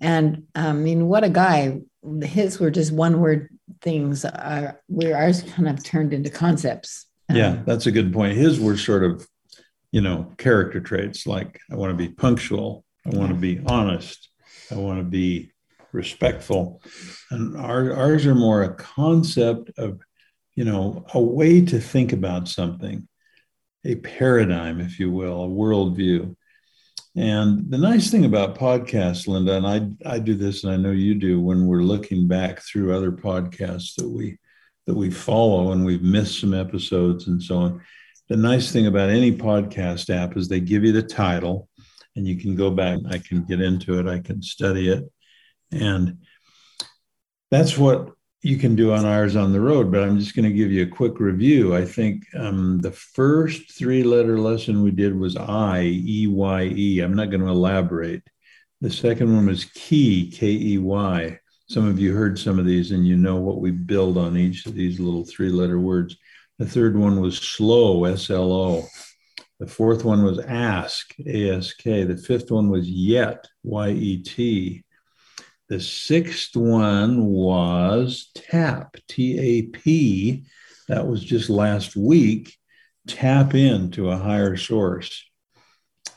And 0.00 0.44
um, 0.54 0.66
I 0.66 0.72
mean, 0.72 1.06
what 1.06 1.24
a 1.24 1.30
guy! 1.30 1.80
His 2.22 2.58
were 2.58 2.70
just 2.70 2.92
one 2.92 3.20
word 3.20 3.48
things. 3.80 4.24
Are, 4.24 4.80
where 4.88 5.16
ours 5.16 5.42
kind 5.42 5.68
of 5.68 5.82
turned 5.84 6.12
into 6.12 6.30
concepts. 6.30 7.06
Yeah, 7.32 7.62
that's 7.64 7.86
a 7.86 7.92
good 7.92 8.12
point. 8.12 8.36
His 8.36 8.60
were 8.60 8.76
sort 8.76 9.02
of, 9.04 9.26
you 9.94 10.00
know, 10.00 10.26
character 10.38 10.80
traits 10.80 11.24
like 11.24 11.60
I 11.70 11.76
want 11.76 11.92
to 11.92 11.96
be 11.96 12.12
punctual, 12.12 12.84
I 13.06 13.16
want 13.16 13.28
to 13.28 13.36
be 13.36 13.60
honest, 13.64 14.28
I 14.72 14.74
want 14.74 14.98
to 14.98 15.04
be 15.04 15.52
respectful. 15.92 16.82
And 17.30 17.56
our, 17.56 17.92
ours 17.92 18.26
are 18.26 18.34
more 18.34 18.64
a 18.64 18.74
concept 18.74 19.70
of, 19.78 20.00
you 20.56 20.64
know, 20.64 21.06
a 21.14 21.20
way 21.20 21.64
to 21.66 21.78
think 21.78 22.12
about 22.12 22.48
something, 22.48 23.06
a 23.84 23.94
paradigm, 23.94 24.80
if 24.80 24.98
you 24.98 25.12
will, 25.12 25.44
a 25.44 25.48
worldview. 25.48 26.34
And 27.14 27.70
the 27.70 27.78
nice 27.78 28.10
thing 28.10 28.24
about 28.24 28.58
podcasts, 28.58 29.28
Linda, 29.28 29.56
and 29.56 29.64
I, 29.64 30.14
I 30.16 30.18
do 30.18 30.34
this, 30.34 30.64
and 30.64 30.72
I 30.72 30.76
know 30.76 30.90
you 30.90 31.14
do, 31.14 31.40
when 31.40 31.68
we're 31.68 31.84
looking 31.84 32.26
back 32.26 32.62
through 32.62 32.96
other 32.96 33.12
podcasts 33.12 33.94
that 33.94 34.10
we 34.10 34.38
that 34.86 34.94
we 34.94 35.10
follow 35.10 35.70
and 35.70 35.84
we've 35.84 36.02
missed 36.02 36.40
some 36.40 36.52
episodes 36.52 37.28
and 37.28 37.40
so 37.40 37.58
on. 37.58 37.80
The 38.28 38.36
nice 38.36 38.72
thing 38.72 38.86
about 38.86 39.10
any 39.10 39.36
podcast 39.36 40.08
app 40.08 40.36
is 40.36 40.48
they 40.48 40.60
give 40.60 40.84
you 40.84 40.92
the 40.92 41.02
title 41.02 41.68
and 42.16 42.26
you 42.26 42.36
can 42.36 42.56
go 42.56 42.70
back. 42.70 43.00
I 43.10 43.18
can 43.18 43.44
get 43.44 43.60
into 43.60 43.98
it, 43.98 44.06
I 44.06 44.20
can 44.20 44.42
study 44.42 44.90
it. 44.90 45.04
And 45.72 46.18
that's 47.50 47.76
what 47.76 48.12
you 48.42 48.58
can 48.58 48.76
do 48.76 48.92
on 48.92 49.06
Eyres 49.06 49.36
on 49.36 49.52
the 49.52 49.60
Road, 49.60 49.90
but 49.90 50.02
I'm 50.02 50.18
just 50.18 50.36
going 50.36 50.44
to 50.44 50.54
give 50.54 50.70
you 50.70 50.82
a 50.82 50.86
quick 50.86 51.18
review. 51.18 51.74
I 51.74 51.84
think 51.84 52.24
um, 52.36 52.78
the 52.78 52.92
first 52.92 53.72
three 53.72 54.02
letter 54.02 54.38
lesson 54.38 54.82
we 54.82 54.90
did 54.90 55.18
was 55.18 55.36
I, 55.36 55.82
E 55.82 56.26
Y 56.26 56.62
E. 56.74 57.00
I'm 57.00 57.14
not 57.14 57.30
going 57.30 57.40
to 57.40 57.48
elaborate. 57.48 58.22
The 58.82 58.90
second 58.90 59.34
one 59.34 59.46
was 59.46 59.64
key, 59.64 60.30
K 60.30 60.48
E 60.48 60.78
Y. 60.78 61.38
Some 61.68 61.88
of 61.88 61.98
you 61.98 62.14
heard 62.14 62.38
some 62.38 62.58
of 62.58 62.66
these 62.66 62.90
and 62.90 63.06
you 63.08 63.16
know 63.16 63.36
what 63.36 63.60
we 63.60 63.70
build 63.70 64.18
on 64.18 64.36
each 64.36 64.66
of 64.66 64.74
these 64.74 65.00
little 65.00 65.24
three 65.24 65.48
letter 65.48 65.78
words. 65.78 66.16
The 66.58 66.66
third 66.66 66.96
one 66.96 67.20
was 67.20 67.36
slow, 67.38 68.04
S 68.04 68.30
L 68.30 68.52
O. 68.52 68.86
The 69.60 69.66
fourth 69.66 70.04
one 70.04 70.24
was 70.24 70.38
ask, 70.38 71.14
A 71.26 71.50
S 71.50 71.74
K. 71.74 72.04
The 72.04 72.16
fifth 72.16 72.50
one 72.50 72.70
was 72.70 72.88
yet, 72.88 73.46
Y 73.62 73.90
E 73.90 74.22
T. 74.22 74.84
The 75.68 75.80
sixth 75.80 76.54
one 76.56 77.26
was 77.26 78.30
TAP, 78.34 78.96
T 79.08 79.38
A 79.38 79.62
P. 79.62 80.44
That 80.88 81.06
was 81.06 81.24
just 81.24 81.48
last 81.50 81.96
week. 81.96 82.56
Tap 83.06 83.54
into 83.54 84.10
a 84.10 84.16
higher 84.16 84.56
source. 84.56 85.24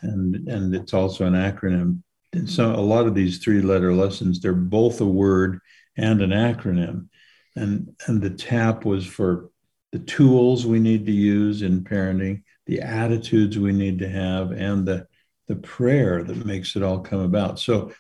And, 0.02 0.48
and 0.48 0.76
it's 0.76 0.94
also 0.94 1.26
an 1.26 1.34
acronym. 1.34 2.02
And 2.34 2.50
so 2.50 2.74
a 2.74 2.78
lot 2.82 3.08
of 3.08 3.16
these 3.16 3.40
three 3.40 3.62
letter 3.62 3.94
lessons, 3.94 4.40
they're 4.40 4.54
both 4.54 5.02
a 5.02 5.06
word 5.06 5.60
and 5.98 6.22
an 6.22 6.30
acronym. 6.30 7.08
And, 7.56 7.96
and 8.06 8.22
the 8.22 8.30
TAP 8.30 8.86
was 8.86 9.06
for 9.06 9.50
the 9.92 10.00
tools 10.00 10.66
we 10.66 10.80
need 10.80 11.06
to 11.06 11.12
use 11.12 11.62
in 11.62 11.84
parenting, 11.84 12.44
the 12.66 12.82
attitudes 12.82 13.58
we 13.58 13.72
need 13.72 14.00
to 14.00 14.10
have, 14.10 14.52
and 14.52 14.86
the, 14.86 15.08
the 15.48 15.56
prayer 15.56 16.24
that 16.24 16.46
makes 16.46 16.76
it 16.76 16.84
all 16.84 17.00
come 17.00 17.22
about. 17.22 17.60
So 17.60 17.94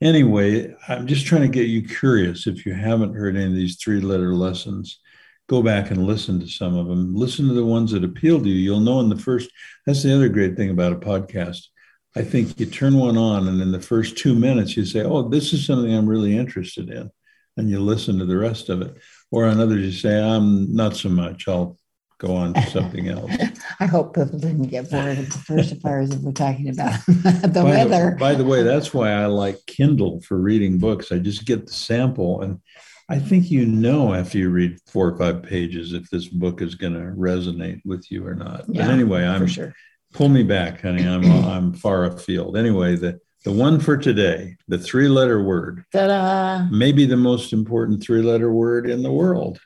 anyway, 0.00 0.74
I'm 0.88 1.06
just 1.06 1.26
trying 1.26 1.42
to 1.42 1.48
get 1.48 1.68
you 1.68 1.86
curious. 1.86 2.46
If 2.46 2.64
you 2.64 2.74
haven't 2.74 3.14
heard 3.14 3.36
any 3.36 3.46
of 3.46 3.54
these 3.54 3.76
three 3.76 4.00
letter 4.00 4.34
lessons, 4.34 5.00
go 5.48 5.62
back 5.62 5.90
and 5.90 6.06
listen 6.06 6.40
to 6.40 6.46
some 6.46 6.76
of 6.76 6.86
them. 6.86 7.14
Listen 7.14 7.48
to 7.48 7.54
the 7.54 7.64
ones 7.64 7.92
that 7.92 8.04
appeal 8.04 8.40
to 8.40 8.48
you. 8.48 8.54
You'll 8.54 8.80
know 8.80 9.00
in 9.00 9.08
the 9.08 9.18
first, 9.18 9.50
that's 9.86 10.02
the 10.02 10.14
other 10.14 10.28
great 10.28 10.56
thing 10.56 10.70
about 10.70 10.92
a 10.92 10.96
podcast. 10.96 11.66
I 12.14 12.22
think 12.22 12.60
you 12.60 12.66
turn 12.66 12.96
one 12.96 13.16
on, 13.16 13.48
and 13.48 13.60
in 13.60 13.72
the 13.72 13.80
first 13.80 14.18
two 14.18 14.34
minutes, 14.34 14.76
you 14.76 14.84
say, 14.84 15.02
Oh, 15.02 15.28
this 15.28 15.52
is 15.52 15.66
something 15.66 15.94
I'm 15.94 16.08
really 16.08 16.36
interested 16.36 16.90
in. 16.90 17.10
And 17.56 17.68
you 17.68 17.80
listen 17.80 18.18
to 18.18 18.24
the 18.24 18.36
rest 18.36 18.68
of 18.68 18.80
it. 18.80 18.96
Or 19.30 19.46
on 19.46 19.60
others, 19.60 19.84
you 19.84 19.92
say, 19.92 20.20
I'm 20.20 20.74
not 20.74 20.96
so 20.96 21.08
much. 21.08 21.48
I'll 21.48 21.78
go 22.22 22.36
on 22.36 22.54
to 22.54 22.70
something 22.70 23.08
else. 23.08 23.32
I 23.80 23.86
hope 23.86 24.14
people 24.14 24.38
didn't 24.38 24.68
get 24.68 24.90
bored 24.90 25.18
of 25.18 25.30
the 25.30 25.38
first 25.38 25.76
fires 25.82 26.10
if 26.10 26.20
we're 26.20 26.32
talking 26.32 26.68
about 26.68 26.98
the 27.06 27.50
by 27.52 27.62
weather. 27.62 28.10
The, 28.10 28.16
by 28.16 28.34
the 28.34 28.44
way, 28.44 28.62
that's 28.62 28.94
why 28.94 29.10
I 29.10 29.26
like 29.26 29.58
Kindle 29.66 30.20
for 30.22 30.38
reading 30.38 30.78
books. 30.78 31.10
I 31.10 31.18
just 31.18 31.44
get 31.44 31.66
the 31.66 31.72
sample, 31.72 32.42
and 32.42 32.60
I 33.08 33.18
think 33.18 33.50
you 33.50 33.66
know 33.66 34.14
after 34.14 34.38
you 34.38 34.50
read 34.50 34.78
four 34.86 35.08
or 35.08 35.18
five 35.18 35.42
pages 35.42 35.92
if 35.92 36.08
this 36.10 36.28
book 36.28 36.62
is 36.62 36.76
going 36.76 36.94
to 36.94 37.12
resonate 37.18 37.80
with 37.84 38.10
you 38.10 38.26
or 38.26 38.34
not. 38.34 38.64
Yeah, 38.68 38.86
but 38.86 38.92
anyway, 38.92 39.24
I'm 39.24 39.40
for 39.40 39.48
sure. 39.48 39.74
pull 40.14 40.28
me 40.28 40.44
back, 40.44 40.80
honey. 40.80 41.06
I'm 41.06 41.24
I'm 41.24 41.72
far 41.72 42.04
afield. 42.04 42.56
Anyway, 42.56 42.96
the 42.96 43.18
the 43.44 43.52
one 43.52 43.80
for 43.80 43.96
today, 43.96 44.56
the 44.68 44.78
three 44.78 45.08
letter 45.08 45.42
word, 45.42 45.84
Ta-da. 45.92 46.68
maybe 46.70 47.06
the 47.06 47.16
most 47.16 47.52
important 47.52 48.02
three 48.02 48.22
letter 48.22 48.52
word 48.52 48.88
in 48.88 49.02
the 49.02 49.12
world. 49.12 49.58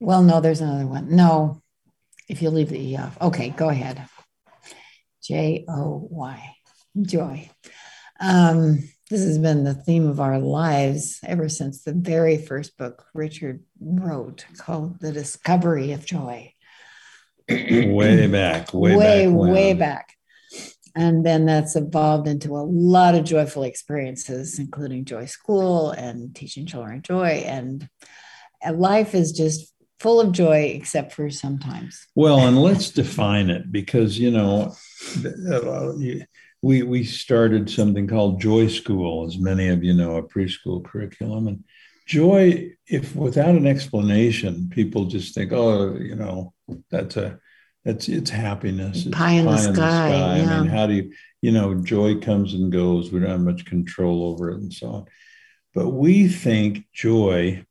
Well, 0.00 0.22
no, 0.22 0.40
there's 0.40 0.60
another 0.60 0.86
one. 0.86 1.14
No, 1.14 1.62
if 2.28 2.42
you 2.42 2.50
leave 2.50 2.68
the 2.68 2.78
E 2.78 2.96
off. 2.96 3.16
Okay, 3.20 3.50
go 3.50 3.70
ahead. 3.70 4.04
J 5.22 5.64
O 5.68 6.06
Y, 6.10 6.54
joy. 7.00 7.50
Um, 8.20 8.78
this 9.08 9.22
has 9.22 9.38
been 9.38 9.64
the 9.64 9.74
theme 9.74 10.08
of 10.08 10.20
our 10.20 10.38
lives 10.38 11.20
ever 11.24 11.48
since 11.48 11.82
the 11.82 11.92
very 11.92 12.36
first 12.36 12.76
book 12.76 13.04
Richard 13.14 13.62
wrote 13.80 14.44
called 14.58 15.00
The 15.00 15.12
Discovery 15.12 15.92
of 15.92 16.04
Joy. 16.04 16.52
way 17.48 18.26
back, 18.26 18.74
way, 18.74 18.96
way, 18.96 19.26
back, 19.26 19.34
way 19.34 19.74
back. 19.74 20.15
And 20.96 21.26
then 21.26 21.44
that's 21.44 21.76
evolved 21.76 22.26
into 22.26 22.56
a 22.56 22.64
lot 22.64 23.14
of 23.14 23.24
joyful 23.24 23.64
experiences, 23.64 24.58
including 24.58 25.04
Joy 25.04 25.26
School 25.26 25.90
and 25.90 26.34
teaching 26.34 26.64
children 26.64 27.02
joy. 27.02 27.44
And 27.46 27.88
life 28.72 29.14
is 29.14 29.32
just 29.32 29.72
full 30.00 30.20
of 30.20 30.32
joy, 30.32 30.72
except 30.74 31.12
for 31.12 31.28
sometimes. 31.30 32.06
Well, 32.14 32.40
and 32.40 32.60
let's 32.60 32.90
define 32.90 33.50
it 33.50 33.70
because 33.70 34.18
you 34.18 34.30
know, 34.30 34.74
we 36.62 36.82
we 36.82 37.04
started 37.04 37.68
something 37.70 38.06
called 38.06 38.40
Joy 38.40 38.68
School, 38.68 39.26
as 39.26 39.38
many 39.38 39.68
of 39.68 39.84
you 39.84 39.94
know, 39.94 40.16
a 40.16 40.22
preschool 40.22 40.82
curriculum, 40.82 41.48
and 41.48 41.64
joy, 42.06 42.70
if 42.86 43.14
without 43.14 43.54
an 43.54 43.66
explanation, 43.66 44.68
people 44.70 45.04
just 45.04 45.34
think, 45.34 45.52
oh, 45.52 45.96
you 45.96 46.14
know, 46.14 46.54
that's 46.90 47.16
a 47.16 47.38
that's 47.86 48.08
it's 48.08 48.30
happiness, 48.30 49.06
it's 49.06 49.16
Pie 49.16 49.32
in 49.32 49.46
the 49.46 49.56
sky, 49.56 50.08
I 50.08 50.38
yeah. 50.38 50.60
mean, 50.60 50.68
how 50.68 50.86
do 50.86 50.94
you, 50.94 51.12
you 51.40 51.52
know, 51.52 51.74
joy 51.74 52.16
comes 52.20 52.52
and 52.54 52.70
goes. 52.70 53.12
We 53.12 53.20
don't 53.20 53.30
have 53.30 53.40
much 53.40 53.64
control 53.64 54.24
over 54.24 54.50
it, 54.50 54.60
and 54.60 54.72
so 54.72 54.86
on. 54.88 55.04
But 55.74 55.90
we 55.90 56.28
think 56.28 56.84
joy 56.92 57.64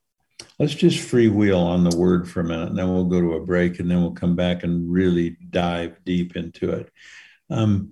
let's 0.59 0.75
just 0.75 0.99
freewheel 0.99 1.61
on 1.61 1.83
the 1.83 1.95
word 1.97 2.29
for 2.29 2.41
a 2.41 2.43
minute 2.43 2.69
and 2.69 2.77
then 2.77 2.91
we'll 2.91 3.05
go 3.05 3.21
to 3.21 3.33
a 3.33 3.45
break 3.45 3.79
and 3.79 3.89
then 3.89 4.01
we'll 4.01 4.11
come 4.11 4.35
back 4.35 4.63
and 4.63 4.91
really 4.91 5.37
dive 5.49 5.97
deep 6.05 6.35
into 6.35 6.71
it 6.71 6.89
um, 7.49 7.91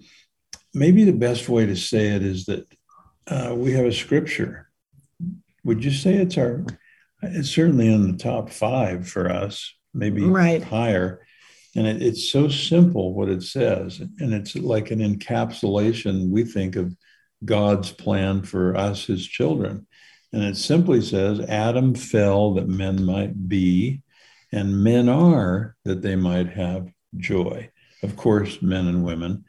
maybe 0.73 1.03
the 1.03 1.13
best 1.13 1.49
way 1.49 1.65
to 1.65 1.75
say 1.75 2.07
it 2.07 2.23
is 2.23 2.45
that 2.45 2.65
uh, 3.27 3.53
we 3.55 3.71
have 3.73 3.85
a 3.85 3.91
scripture 3.93 4.69
would 5.63 5.83
you 5.83 5.91
say 5.91 6.15
it's 6.15 6.37
our 6.37 6.65
it's 7.21 7.49
certainly 7.49 7.87
in 7.87 8.11
the 8.11 8.17
top 8.17 8.49
five 8.49 9.07
for 9.07 9.29
us 9.29 9.73
maybe 9.93 10.21
Right. 10.21 10.63
higher 10.63 11.25
and 11.75 11.87
it, 11.87 12.01
it's 12.01 12.29
so 12.29 12.47
simple 12.47 13.13
what 13.13 13.29
it 13.29 13.43
says 13.43 13.99
and 13.99 14.33
it's 14.33 14.55
like 14.55 14.91
an 14.91 14.99
encapsulation 14.99 16.29
we 16.29 16.43
think 16.43 16.75
of 16.75 16.95
god's 17.45 17.91
plan 17.91 18.41
for 18.41 18.75
us 18.75 19.05
his 19.05 19.25
children 19.25 19.85
and 20.33 20.43
it 20.43 20.57
simply 20.57 20.99
says, 21.01 21.39
Adam 21.41 21.93
fell 21.93 22.55
that 22.55 22.67
men 22.67 23.05
might 23.05 23.47
be, 23.47 24.01
and 24.51 24.83
men 24.83 25.07
are 25.07 25.75
that 25.85 26.01
they 26.01 26.15
might 26.15 26.49
have 26.49 26.91
joy. 27.15 27.69
Of 28.01 28.17
course, 28.17 28.59
men 28.61 28.87
and 28.87 29.05
women. 29.05 29.45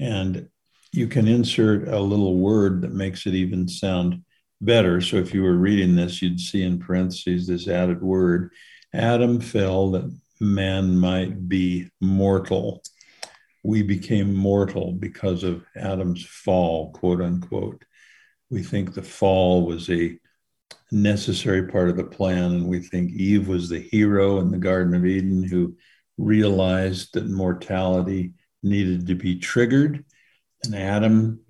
And 0.00 0.48
you 0.90 1.06
can 1.06 1.28
insert 1.28 1.86
a 1.86 2.00
little 2.00 2.38
word 2.38 2.80
that 2.80 2.92
makes 2.92 3.26
it 3.26 3.34
even 3.34 3.68
sound 3.68 4.22
better. 4.62 5.02
So 5.02 5.16
if 5.16 5.34
you 5.34 5.42
were 5.42 5.56
reading 5.56 5.96
this, 5.96 6.22
you'd 6.22 6.40
see 6.40 6.62
in 6.62 6.78
parentheses 6.78 7.46
this 7.46 7.68
added 7.68 8.02
word 8.02 8.50
Adam 8.94 9.40
fell 9.40 9.90
that 9.92 10.14
man 10.42 10.98
might 10.98 11.48
be 11.48 11.88
mortal. 12.00 12.82
We 13.62 13.82
became 13.82 14.34
mortal 14.34 14.92
because 14.92 15.44
of 15.44 15.64
Adam's 15.76 16.24
fall, 16.26 16.90
quote 16.92 17.22
unquote. 17.22 17.84
We 18.50 18.62
think 18.62 18.92
the 18.92 19.02
fall 19.02 19.64
was 19.64 19.88
a 19.88 20.18
necessary 20.90 21.68
part 21.68 21.88
of 21.88 21.96
the 21.96 22.04
plan. 22.04 22.52
And 22.52 22.68
we 22.68 22.80
think 22.80 23.12
Eve 23.12 23.46
was 23.46 23.68
the 23.68 23.78
hero 23.78 24.40
in 24.40 24.50
the 24.50 24.58
Garden 24.58 24.94
of 24.94 25.06
Eden 25.06 25.44
who 25.44 25.76
realized 26.18 27.14
that 27.14 27.30
mortality 27.30 28.32
needed 28.62 29.06
to 29.06 29.14
be 29.14 29.38
triggered. 29.38 30.04
And 30.64 30.74
Adam 30.74 31.40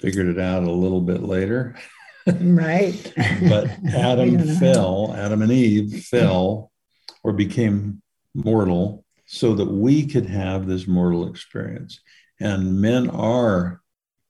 figured 0.00 0.26
it 0.26 0.40
out 0.40 0.64
a 0.64 0.70
little 0.70 1.00
bit 1.00 1.22
later. 1.22 1.76
Right. 2.24 3.12
But 3.48 3.68
Adam 3.92 4.46
fell, 4.56 5.12
Adam 5.12 5.42
and 5.42 5.50
Eve 5.50 6.04
fell 6.04 6.70
or 7.24 7.32
became 7.32 8.00
mortal 8.34 9.04
so 9.26 9.54
that 9.54 9.70
we 9.70 10.06
could 10.06 10.26
have 10.26 10.66
this 10.66 10.86
mortal 10.86 11.28
experience. 11.28 12.00
And 12.40 12.80
men 12.80 13.08
are, 13.10 13.80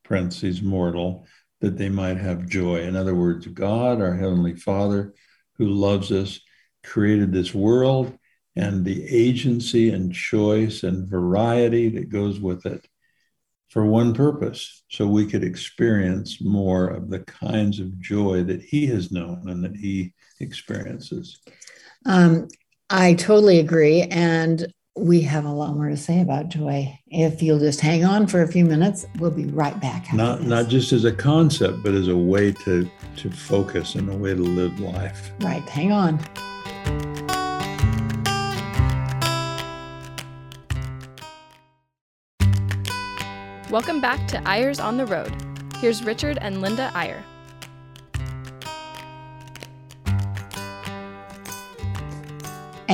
parentheses, 0.05 0.63
mortal, 0.63 1.27
that 1.61 1.79
they 1.79 1.89
might 1.89 2.19
have 2.19 2.49
joy. 2.49 2.81
In 2.83 2.97
other 2.97 3.15
words, 3.15 3.47
God, 3.47 4.01
our 4.01 4.15
Heavenly 4.15 4.57
Father, 4.57 5.15
who 5.59 5.67
loves 5.67 6.11
us, 6.13 6.41
created 6.83 7.33
this 7.33 7.55
world 7.55 8.17
and 8.57 8.85
the 8.85 9.07
agency 9.09 9.91
and 9.91 10.13
choice 10.13 10.83
and 10.83 11.09
variety 11.09 11.89
that 11.91 12.11
goes 12.11 12.41
with 12.41 12.67
it 12.67 12.87
for 13.71 13.87
one 13.87 14.13
purpose 14.13 14.85
so 14.91 15.07
we 15.07 15.25
could 15.25 15.43
experience 15.43 16.43
more 16.43 16.89
of 16.89 17.09
the 17.09 17.21
kinds 17.21 17.81
of 17.81 17.99
joy 18.01 18.43
that 18.43 18.61
He 18.61 18.87
has 18.89 19.11
known 19.11 19.49
and 19.49 19.65
that 19.65 19.75
He 19.75 20.13
experiences. 20.41 21.41
Um, 22.05 22.49
I 22.91 23.15
totally 23.15 23.59
agree. 23.59 24.03
And 24.03 24.73
we 24.97 25.23
have 25.23 25.47
a 25.47 25.53
lot 25.53 25.75
more 25.75 25.89
to 25.89 25.97
say 25.97 26.21
about 26.21 26.51
joy. 26.51 26.99
If 27.07 27.43
you'll 27.43 27.59
just 27.59 27.81
hang 27.81 28.05
on 28.05 28.27
for 28.27 28.43
a 28.43 28.49
few 28.49 28.65
minutes, 28.65 29.07
we'll 29.19 29.31
be 29.31 29.47
right 29.47 29.79
back. 29.81 30.13
Not, 30.13 30.41
this. 30.41 30.49
not 30.49 30.69
just 30.69 30.93
as 30.93 31.05
a 31.05 31.13
concept, 31.13 31.83
but 31.83 31.95
as 31.95 32.09
a 32.09 32.17
way 32.17 32.53
to, 32.53 32.89
to 33.17 33.31
focus 33.31 33.95
and 33.95 34.11
a 34.11 34.17
way 34.17 34.35
to 34.35 34.43
live 34.43 34.79
life. 34.81 35.33
right. 35.41 35.63
Hang 35.63 35.93
on. 35.93 36.19
Welcome 43.71 44.03
back 44.03 44.29
to 44.29 44.47
Eyres 44.47 44.79
on 44.79 44.99
the 44.99 45.07
Road. 45.07 45.35
Here's 45.77 46.05
Richard 46.05 46.37
and 46.43 46.61
Linda 46.61 46.93
Eyre. 46.95 47.25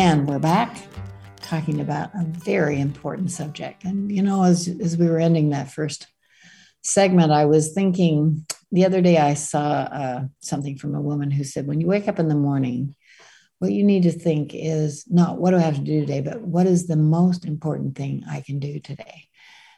And 0.00 0.28
we're 0.28 0.38
back 0.38 0.76
talking 1.38 1.80
about 1.80 2.14
a 2.14 2.22
very 2.22 2.80
important 2.80 3.32
subject. 3.32 3.82
And, 3.82 4.12
you 4.12 4.22
know, 4.22 4.44
as, 4.44 4.68
as 4.80 4.96
we 4.96 5.08
were 5.08 5.18
ending 5.18 5.50
that 5.50 5.72
first 5.72 6.06
segment, 6.84 7.32
I 7.32 7.46
was 7.46 7.72
thinking 7.72 8.46
the 8.70 8.84
other 8.84 9.02
day 9.02 9.18
I 9.18 9.34
saw 9.34 9.60
uh, 9.60 10.24
something 10.38 10.78
from 10.78 10.94
a 10.94 11.00
woman 11.00 11.32
who 11.32 11.42
said, 11.42 11.66
when 11.66 11.80
you 11.80 11.88
wake 11.88 12.06
up 12.06 12.20
in 12.20 12.28
the 12.28 12.36
morning, 12.36 12.94
what 13.58 13.72
you 13.72 13.82
need 13.82 14.04
to 14.04 14.12
think 14.12 14.52
is 14.54 15.04
not 15.08 15.38
what 15.38 15.50
do 15.50 15.56
I 15.56 15.62
have 15.62 15.74
to 15.74 15.80
do 15.80 15.98
today, 15.98 16.20
but 16.20 16.42
what 16.42 16.68
is 16.68 16.86
the 16.86 16.94
most 16.94 17.44
important 17.44 17.96
thing 17.96 18.22
I 18.30 18.40
can 18.40 18.60
do 18.60 18.78
today? 18.78 19.24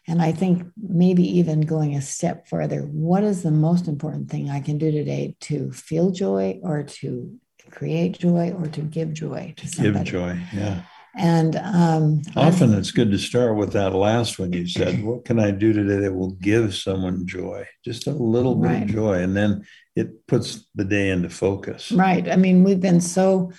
And 0.07 0.21
I 0.21 0.33
think 0.33 0.67
maybe 0.77 1.39
even 1.39 1.63
going 1.63 1.97
a 1.97 2.03
step 2.03 2.47
further, 2.47 2.83
what 2.83 3.25
is 3.25 3.43
the 3.43 3.51
most 3.51 3.89
important 3.89 4.31
thing 4.31 4.51
I 4.51 4.61
can 4.61 4.77
do 4.77 4.93
today 4.93 5.37
to 5.49 5.73
feel 5.73 6.11
joy 6.11 6.61
or 6.63 6.83
to 6.83 7.41
create 7.71 8.19
joy 8.19 8.53
or 8.53 8.67
to 8.69 8.81
give 8.81 9.13
joy 9.13 9.55
to 9.57 9.69
somebody? 9.69 10.05
Give 10.05 10.13
joy, 10.13 10.41
yeah. 10.53 10.83
And 11.17 11.57
um, 11.57 12.23
often 12.37 12.73
it's 12.75 12.93
good 12.93 13.11
to 13.11 13.19
start 13.19 13.57
with 13.57 13.73
that 13.73 13.95
last 13.95 14.39
one 14.39 14.53
you 14.53 14.67
said. 14.67 15.03
What 15.03 15.25
can 15.25 15.41
I 15.41 15.51
do 15.51 15.73
today 15.73 15.97
that 15.97 16.15
will 16.15 16.33
give 16.33 16.75
someone 16.75 17.27
joy? 17.27 17.67
Just 17.85 18.07
a 18.07 18.13
little 18.13 18.55
bit 18.55 18.69
right. 18.69 18.83
of 18.83 18.89
joy. 18.89 19.15
And 19.15 19.37
then 19.37 19.67
it 19.97 20.27
puts 20.29 20.69
the 20.77 20.85
day 20.85 21.11
into 21.11 21.29
focus. 21.29 21.91
Right. 21.91 22.29
I 22.29 22.37
mean, 22.37 22.63
we've 22.63 22.81
been 22.81 23.01
so 23.01 23.51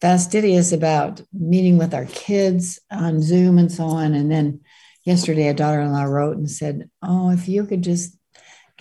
fastidious 0.00 0.72
about 0.72 1.22
meeting 1.32 1.78
with 1.78 1.94
our 1.94 2.06
kids 2.06 2.80
on 2.90 3.22
Zoom 3.22 3.58
and 3.58 3.70
so 3.70 3.84
on. 3.84 4.14
And 4.14 4.30
then 4.30 4.60
yesterday, 5.04 5.48
a 5.48 5.54
daughter 5.54 5.80
in 5.80 5.92
law 5.92 6.02
wrote 6.02 6.36
and 6.36 6.50
said, 6.50 6.90
Oh, 7.02 7.30
if 7.30 7.48
you 7.48 7.66
could 7.66 7.82
just 7.82 8.16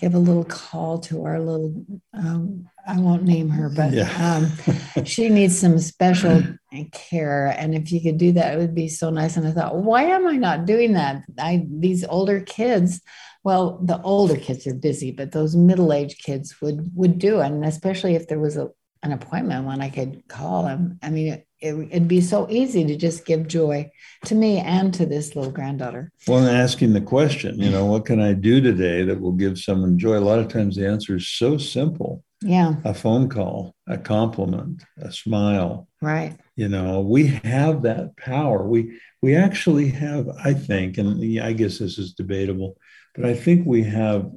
give 0.04 0.16
a 0.16 0.20
little 0.20 0.44
call 0.44 1.00
to 1.00 1.24
our 1.24 1.40
little, 1.40 1.86
um, 2.14 2.68
I 2.86 3.00
won't 3.00 3.24
name 3.24 3.48
her, 3.48 3.70
but 3.70 3.94
yeah. 3.94 4.12
um, 4.28 5.06
she 5.06 5.30
needs 5.30 5.58
some 5.58 5.80
special 5.80 6.44
care. 6.92 7.56
And 7.58 7.74
if 7.74 7.90
you 7.90 8.02
could 8.02 8.18
do 8.18 8.34
that, 8.34 8.54
it 8.54 8.58
would 8.58 8.76
be 8.76 8.90
so 8.90 9.10
nice. 9.10 9.38
And 9.38 9.48
I 9.48 9.52
thought, 9.52 9.78
why 9.78 10.04
am 10.04 10.28
I 10.28 10.36
not 10.36 10.66
doing 10.66 10.92
that? 10.94 11.24
I 11.40 11.66
these 11.70 12.04
older 12.04 12.42
kids, 12.42 13.00
well, 13.46 13.80
the 13.82 14.02
older 14.02 14.36
kids 14.36 14.68
are 14.68 14.76
busy, 14.76 15.12
but 15.12 15.32
those 15.32 15.56
middle-aged 15.56 16.22
kids 16.22 16.60
would 16.62 16.92
would 16.94 17.18
do. 17.18 17.40
And 17.40 17.64
especially 17.64 18.16
if 18.16 18.28
there 18.28 18.40
was 18.40 18.58
a, 18.58 18.72
an 19.04 19.12
appointment 19.12 19.66
when 19.66 19.82
I 19.82 19.90
could 19.90 20.28
call 20.28 20.64
them. 20.64 20.98
I 21.04 21.10
mean, 21.10 21.34
it, 21.34 21.48
it, 21.60 21.74
would 21.74 22.08
be 22.08 22.22
so 22.22 22.48
easy 22.50 22.86
to 22.86 22.96
just 22.96 23.26
give 23.26 23.48
joy 23.48 23.92
to 24.26 24.36
me 24.36 24.60
and 24.60 24.94
to 24.94 25.06
this 25.06 25.36
little 25.36 25.52
granddaughter. 25.52 26.12
Well, 26.28 26.48
asking 26.48 26.94
the 26.94 27.02
question, 27.02 27.60
you 27.60 27.70
know, 27.70 27.86
what 27.86 28.06
can 28.06 28.22
I 28.22 28.34
do 28.34 28.62
today 28.62 29.04
that 29.04 29.20
will 29.20 29.34
give 29.34 29.60
someone 29.60 30.00
joy? 30.00 30.18
A 30.18 30.20
lot 30.20 30.40
of 30.40 30.48
times 30.48 30.76
the 30.76 30.88
answer 30.88 31.18
is 31.18 31.28
so 31.28 31.58
simple. 31.58 32.24
Yeah. 32.42 32.76
A 32.84 32.94
phone 32.94 33.30
call, 33.30 33.76
a 33.88 33.98
compliment, 33.98 34.84
a 34.98 35.12
smile. 35.12 35.88
Right. 36.02 36.38
You 36.56 36.70
know, 36.70 37.02
we 37.02 37.28
have 37.28 37.84
that 37.84 38.18
power. 38.18 38.68
We 38.68 39.00
we 39.22 39.36
actually 39.36 39.90
have, 39.90 40.28
I 40.44 40.54
think, 40.54 40.98
and 40.98 41.40
I 41.40 41.54
guess 41.54 41.80
this 41.80 41.98
is 41.98 42.14
debatable, 42.14 42.76
but 43.16 43.24
I 43.24 43.34
think 43.34 43.66
we 43.66 43.84
have 43.84 44.30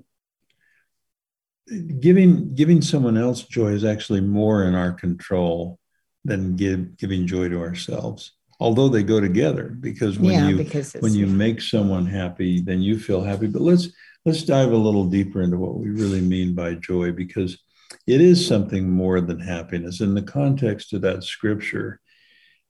giving 1.99 2.55
giving 2.55 2.81
someone 2.81 3.17
else 3.17 3.43
joy 3.43 3.69
is 3.69 3.85
actually 3.85 4.21
more 4.21 4.65
in 4.65 4.75
our 4.75 4.93
control 4.93 5.79
than 6.25 6.57
give, 6.57 6.97
giving 6.97 7.27
joy 7.27 7.49
to 7.49 7.61
ourselves. 7.61 8.33
Although 8.59 8.89
they 8.89 9.03
go 9.03 9.21
together 9.21 9.69
because 9.69 10.19
when 10.19 10.33
yeah, 10.33 10.49
you 10.49 10.57
because 10.57 10.95
when 11.01 11.15
you 11.15 11.27
make 11.27 11.61
someone 11.61 12.07
happy 12.07 12.61
then 12.61 12.81
you 12.81 12.99
feel 12.99 13.23
happy. 13.23 13.47
But 13.49 13.63
let's 13.63 13.89
let's 14.25 14.43
dive 14.43 14.73
a 14.73 14.77
little 14.77 15.05
deeper 15.05 15.43
into 15.43 15.59
what 15.59 15.75
we 15.75 15.91
really 15.91 16.21
mean 16.21 16.55
by 16.55 16.75
joy 16.75 17.13
because 17.13 17.59
it 18.07 18.21
is 18.21 18.47
something 18.47 18.89
more 18.89 19.21
than 19.21 19.41
happiness. 19.41 20.01
In 20.01 20.15
the 20.15 20.23
context 20.23 20.93
of 20.93 21.03
that 21.03 21.25
scripture 21.25 22.01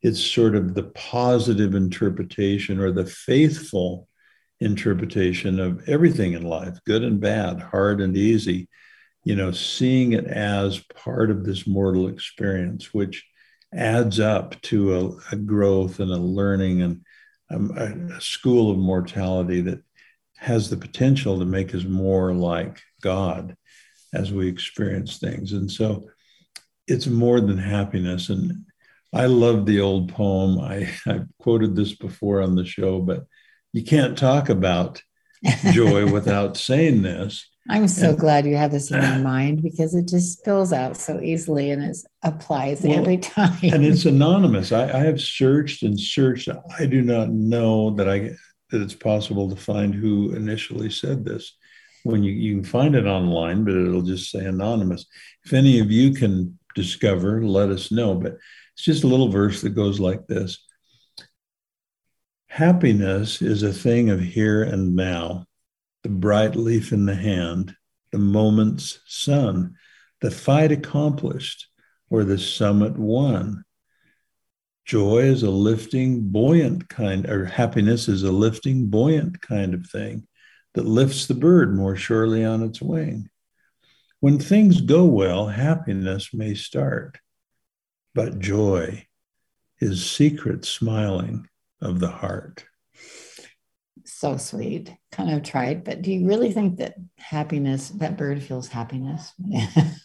it's 0.02 0.20
sort 0.20 0.54
of 0.54 0.74
the 0.74 0.84
positive 0.84 1.74
interpretation 1.74 2.78
or 2.78 2.92
the 2.92 3.06
faithful 3.06 4.08
interpretation 4.60 5.58
of 5.58 5.86
everything 5.88 6.32
in 6.32 6.42
life 6.42 6.78
good 6.86 7.02
and 7.02 7.20
bad 7.20 7.60
hard 7.60 8.00
and 8.00 8.16
easy 8.16 8.68
you 9.26 9.34
know 9.34 9.50
seeing 9.50 10.12
it 10.12 10.26
as 10.26 10.78
part 10.94 11.30
of 11.30 11.44
this 11.44 11.66
mortal 11.66 12.08
experience 12.08 12.94
which 12.94 13.26
adds 13.74 14.20
up 14.20 14.60
to 14.62 14.94
a, 14.94 15.34
a 15.34 15.36
growth 15.36 15.98
and 15.98 16.12
a 16.12 16.16
learning 16.16 16.80
and 16.80 17.02
um, 17.50 17.70
a, 17.76 18.16
a 18.16 18.20
school 18.20 18.70
of 18.70 18.78
mortality 18.78 19.60
that 19.60 19.82
has 20.36 20.70
the 20.70 20.76
potential 20.76 21.38
to 21.38 21.44
make 21.44 21.74
us 21.74 21.84
more 21.84 22.32
like 22.32 22.80
God 23.02 23.56
as 24.14 24.32
we 24.32 24.48
experience 24.48 25.18
things. 25.18 25.52
And 25.52 25.70
so 25.70 26.08
it's 26.86 27.06
more 27.06 27.40
than 27.40 27.58
happiness. 27.58 28.28
And 28.28 28.66
I 29.12 29.26
love 29.26 29.66
the 29.66 29.80
old 29.80 30.12
poem. 30.12 30.60
I, 30.60 30.88
I've 31.06 31.26
quoted 31.38 31.74
this 31.74 31.94
before 31.94 32.42
on 32.42 32.54
the 32.54 32.64
show, 32.64 33.00
but 33.00 33.24
you 33.72 33.82
can't 33.82 34.16
talk 34.16 34.48
about 34.48 35.02
joy 35.72 36.10
without 36.10 36.56
saying 36.56 37.02
this. 37.02 37.48
I'm 37.68 37.88
so 37.88 38.10
and, 38.10 38.18
glad 38.18 38.46
you 38.46 38.56
have 38.56 38.70
this 38.70 38.90
in 38.90 39.02
your 39.02 39.18
mind 39.22 39.62
because 39.62 39.94
it 39.94 40.08
just 40.08 40.38
spills 40.38 40.72
out 40.72 40.96
so 40.96 41.20
easily 41.20 41.70
and 41.70 41.82
it 41.82 41.96
applies 42.22 42.82
well, 42.82 42.98
every 42.98 43.18
time. 43.18 43.58
and 43.62 43.84
it's 43.84 44.04
anonymous. 44.04 44.72
I, 44.72 44.84
I, 44.84 45.00
have 45.04 45.20
searched 45.20 45.82
and 45.82 45.98
searched. 45.98 46.48
I 46.78 46.86
do 46.86 47.02
not 47.02 47.30
know 47.30 47.90
that 47.90 48.08
I 48.08 48.30
that 48.70 48.82
it's 48.82 48.94
possible 48.94 49.48
to 49.48 49.56
find 49.56 49.94
who 49.94 50.32
initially 50.34 50.90
said 50.90 51.24
this. 51.24 51.56
When 52.02 52.22
you, 52.22 52.32
you 52.32 52.54
can 52.56 52.64
find 52.64 52.94
it 52.94 53.06
online, 53.06 53.64
but 53.64 53.74
it'll 53.74 54.02
just 54.02 54.30
say 54.30 54.44
anonymous. 54.44 55.06
If 55.44 55.52
any 55.52 55.80
of 55.80 55.90
you 55.90 56.12
can 56.12 56.58
discover, 56.74 57.42
let 57.44 57.70
us 57.70 57.90
know. 57.90 58.14
But 58.14 58.36
it's 58.74 58.84
just 58.84 59.04
a 59.04 59.08
little 59.08 59.28
verse 59.28 59.62
that 59.62 59.70
goes 59.70 59.98
like 59.98 60.26
this. 60.26 60.64
Happiness 62.48 63.42
is 63.42 63.62
a 63.62 63.72
thing 63.72 64.10
of 64.10 64.20
here 64.20 64.62
and 64.62 64.94
now 64.94 65.46
the 66.06 66.12
bright 66.12 66.54
leaf 66.54 66.92
in 66.92 67.04
the 67.04 67.16
hand, 67.16 67.74
the 68.12 68.18
moment's 68.18 69.00
sun, 69.06 69.74
the 70.20 70.30
fight 70.30 70.70
accomplished, 70.70 71.66
or 72.08 72.22
the 72.22 72.38
summit 72.38 72.96
won. 72.96 73.64
Joy 74.84 75.22
is 75.22 75.42
a 75.42 75.50
lifting, 75.50 76.30
buoyant 76.30 76.88
kind, 76.88 77.28
or 77.28 77.44
happiness 77.44 78.06
is 78.06 78.22
a 78.22 78.30
lifting, 78.30 78.86
buoyant 78.86 79.40
kind 79.40 79.74
of 79.74 79.90
thing 79.90 80.28
that 80.74 80.86
lifts 80.86 81.26
the 81.26 81.34
bird 81.34 81.74
more 81.74 81.96
surely 81.96 82.44
on 82.44 82.62
its 82.62 82.80
wing. 82.80 83.28
When 84.20 84.38
things 84.38 84.80
go 84.80 85.06
well, 85.06 85.48
happiness 85.48 86.32
may 86.32 86.54
start, 86.54 87.18
but 88.14 88.38
joy 88.38 89.08
is 89.80 90.08
secret 90.08 90.64
smiling 90.64 91.48
of 91.80 91.98
the 91.98 92.10
heart 92.10 92.64
so 94.08 94.36
sweet, 94.36 94.94
kind 95.16 95.30
of 95.30 95.42
tried, 95.42 95.82
but 95.82 96.02
do 96.02 96.12
you 96.12 96.28
really 96.28 96.52
think 96.52 96.76
that 96.76 96.94
happiness, 97.16 97.88
that 97.88 98.18
bird 98.18 98.42
feels 98.42 98.68
happiness 98.68 99.32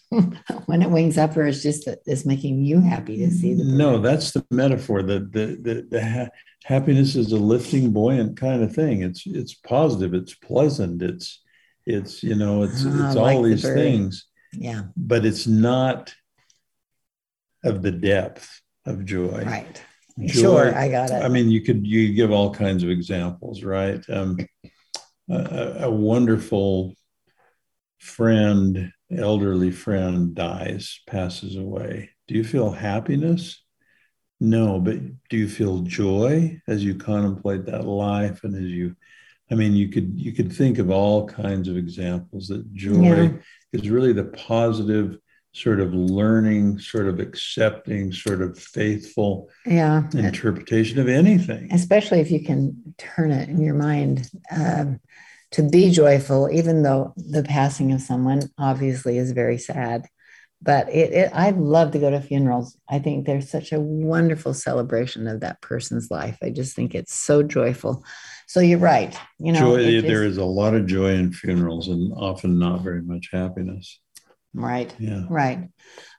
when 0.09 0.81
it 0.81 0.89
wings 0.89 1.17
up, 1.17 1.35
or 1.35 1.45
is 1.45 1.61
just 1.61 1.85
that 1.85 1.99
it's 2.05 2.25
making 2.25 2.63
you 2.63 2.79
happy 2.79 3.17
to 3.17 3.29
see 3.29 3.53
the 3.53 3.63
bird? 3.63 3.73
No, 3.73 3.97
that's 3.99 4.31
the 4.31 4.45
metaphor. 4.49 5.03
The 5.03 5.19
the 5.19 5.59
the, 5.61 5.87
the 5.91 6.09
ha- 6.09 6.29
happiness 6.63 7.15
is 7.15 7.33
a 7.33 7.37
lifting, 7.37 7.91
buoyant 7.91 8.37
kind 8.37 8.63
of 8.63 8.73
thing. 8.73 9.01
It's 9.01 9.23
it's 9.25 9.53
positive, 9.53 10.13
it's 10.13 10.33
pleasant, 10.33 11.01
it's 11.01 11.41
it's 11.85 12.23
you 12.23 12.35
know, 12.35 12.63
it's 12.63 12.85
oh, 12.85 13.07
it's 13.07 13.15
all 13.17 13.43
these 13.43 13.63
things. 13.63 14.27
Yeah. 14.53 14.83
But 14.95 15.25
it's 15.25 15.45
not 15.45 16.13
of 17.65 17.81
the 17.81 17.91
depth 17.91 18.61
of 18.85 19.03
joy. 19.05 19.43
Right 19.45 19.81
Joy, 20.19 20.41
sure, 20.41 20.75
I 20.75 20.89
got 20.89 21.09
it. 21.09 21.23
I 21.23 21.29
mean, 21.29 21.49
you 21.49 21.61
could 21.61 21.85
you 21.87 22.13
give 22.13 22.31
all 22.31 22.53
kinds 22.53 22.83
of 22.83 22.89
examples, 22.89 23.63
right? 23.63 24.03
Um, 24.09 24.37
a, 25.31 25.85
a 25.85 25.91
wonderful 25.91 26.93
friend, 27.99 28.91
elderly 29.15 29.71
friend, 29.71 30.33
dies, 30.33 30.99
passes 31.07 31.55
away. 31.55 32.09
Do 32.27 32.35
you 32.35 32.43
feel 32.43 32.71
happiness? 32.71 33.63
No, 34.39 34.79
but 34.79 34.97
do 35.29 35.37
you 35.37 35.47
feel 35.47 35.79
joy 35.81 36.59
as 36.67 36.83
you 36.83 36.95
contemplate 36.95 37.65
that 37.65 37.85
life 37.85 38.43
and 38.43 38.55
as 38.55 38.63
you 38.63 38.95
I 39.51 39.55
mean, 39.55 39.75
you 39.75 39.89
could 39.89 40.13
you 40.17 40.31
could 40.31 40.51
think 40.51 40.77
of 40.77 40.89
all 40.89 41.27
kinds 41.27 41.67
of 41.67 41.75
examples 41.75 42.47
that 42.47 42.73
joy 42.73 43.01
yeah. 43.01 43.31
is 43.73 43.89
really 43.89 44.13
the 44.13 44.23
positive 44.23 45.17
sort 45.53 45.81
of 45.81 45.93
learning, 45.93 46.79
sort 46.79 47.07
of 47.07 47.19
accepting, 47.19 48.11
sort 48.11 48.41
of 48.41 48.57
faithful 48.57 49.49
yeah. 49.65 50.03
interpretation 50.13 50.99
of 50.99 51.09
anything. 51.09 51.71
Especially 51.73 52.19
if 52.21 52.31
you 52.31 52.43
can 52.43 52.93
turn 52.97 53.31
it 53.31 53.49
in 53.49 53.61
your 53.61 53.73
mind 53.73 54.29
um, 54.49 54.99
to 55.51 55.61
be 55.61 55.91
joyful, 55.91 56.49
even 56.51 56.83
though 56.83 57.13
the 57.17 57.43
passing 57.43 57.91
of 57.91 58.01
someone 58.01 58.49
obviously 58.57 59.17
is 59.17 59.33
very 59.33 59.57
sad. 59.57 60.05
But 60.63 60.89
it, 60.89 61.11
it, 61.11 61.31
I 61.33 61.49
love 61.49 61.91
to 61.91 61.99
go 61.99 62.11
to 62.11 62.21
funerals. 62.21 62.77
I 62.87 62.99
think 62.99 63.25
there's 63.25 63.49
such 63.49 63.71
a 63.71 63.79
wonderful 63.79 64.53
celebration 64.53 65.27
of 65.27 65.39
that 65.39 65.59
person's 65.59 66.11
life. 66.11 66.37
I 66.43 66.51
just 66.51 66.75
think 66.75 66.93
it's 66.93 67.15
so 67.15 67.41
joyful. 67.41 68.05
So 68.47 68.59
you're 68.59 68.77
right. 68.77 69.17
You 69.39 69.53
know, 69.53 69.75
joy, 69.75 70.01
there 70.01 70.23
is 70.23 70.37
a 70.37 70.45
lot 70.45 70.75
of 70.75 70.85
joy 70.85 71.13
in 71.13 71.33
funerals, 71.33 71.87
and 71.87 72.13
often 72.15 72.59
not 72.59 72.81
very 72.81 73.01
much 73.01 73.29
happiness. 73.31 73.99
Right. 74.53 74.93
Yeah. 74.99 75.23
Right. 75.29 75.69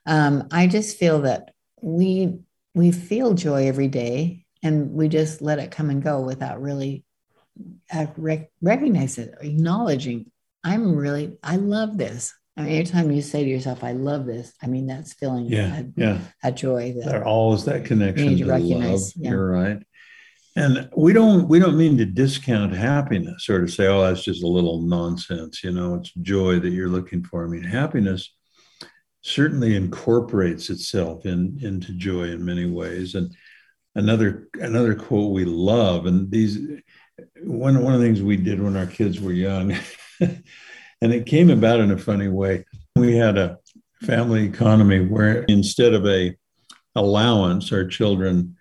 Um, 0.05 0.47
I 0.51 0.67
just 0.67 0.97
feel 0.97 1.21
that 1.21 1.51
we 1.81 2.39
we 2.75 2.91
feel 2.91 3.33
joy 3.33 3.67
every 3.67 3.87
day 3.87 4.45
and 4.63 4.91
we 4.91 5.07
just 5.07 5.41
let 5.41 5.59
it 5.59 5.71
come 5.71 5.89
and 5.89 6.01
go 6.01 6.21
without 6.21 6.61
really 6.61 7.03
uh, 7.93 8.07
rec- 8.17 8.51
recognize 8.61 9.17
it, 9.19 9.35
acknowledging, 9.41 10.31
I'm 10.63 10.95
really, 10.95 11.37
I 11.43 11.57
love 11.57 11.97
this. 11.97 12.33
I 12.57 12.61
mean, 12.63 12.71
every 12.71 12.85
time 12.85 13.11
you 13.11 13.21
say 13.21 13.43
to 13.43 13.49
yourself, 13.49 13.83
I 13.83 13.91
love 13.91 14.25
this, 14.25 14.51
I 14.61 14.67
mean, 14.67 14.87
that's 14.87 15.13
feeling 15.13 15.45
Yeah, 15.45 15.81
a, 15.81 15.83
yeah. 15.95 16.19
a 16.43 16.51
joy 16.51 16.93
that 16.97 17.05
There 17.05 17.25
always 17.25 17.65
that 17.65 17.85
connection 17.85 18.25
you 18.25 18.29
need 18.31 18.37
to 18.39 18.45
to 18.45 18.51
love. 18.51 18.61
recognize, 18.63 19.15
yeah. 19.17 19.29
You're 19.31 19.49
right. 19.51 19.83
And 20.55 20.87
we 20.95 21.13
don't 21.13 21.47
we 21.47 21.57
don't 21.57 21.77
mean 21.77 21.97
to 21.97 22.05
discount 22.05 22.73
happiness 22.73 23.49
or 23.49 23.61
to 23.61 23.67
say, 23.67 23.87
oh, 23.87 24.01
that's 24.01 24.23
just 24.23 24.43
a 24.43 24.47
little 24.47 24.81
nonsense. 24.81 25.63
You 25.63 25.71
know, 25.71 25.95
it's 25.95 26.11
joy 26.21 26.59
that 26.59 26.69
you're 26.69 26.89
looking 26.89 27.23
for. 27.23 27.43
I 27.43 27.47
mean, 27.47 27.63
happiness 27.63 28.31
certainly 29.23 29.75
incorporates 29.75 30.69
itself 30.69 31.25
in 31.25 31.57
into 31.61 31.93
joy 31.93 32.25
in 32.25 32.45
many 32.45 32.69
ways. 32.69 33.15
And 33.15 33.35
another 33.95 34.47
another 34.59 34.93
quote 34.93 35.31
we 35.31 35.45
love, 35.45 36.05
and 36.05 36.29
these 36.29 36.59
one 37.41 37.81
one 37.81 37.93
of 37.93 37.99
the 37.99 38.05
things 38.05 38.21
we 38.21 38.37
did 38.37 38.61
when 38.61 38.77
our 38.77 38.85
kids 38.85 39.19
were 39.19 39.33
young, 39.33 39.75
and 40.19 40.43
it 41.01 41.25
came 41.25 41.49
about 41.49 41.79
in 41.79 41.91
a 41.91 41.97
funny 41.97 42.27
way. 42.27 42.65
We 42.95 43.15
had 43.15 43.39
a 43.39 43.57
family 44.03 44.45
economy 44.45 44.99
where 44.99 45.43
instead 45.43 45.93
of 45.93 46.05
a 46.05 46.35
allowance, 46.95 47.71
our 47.71 47.87
children 47.87 48.55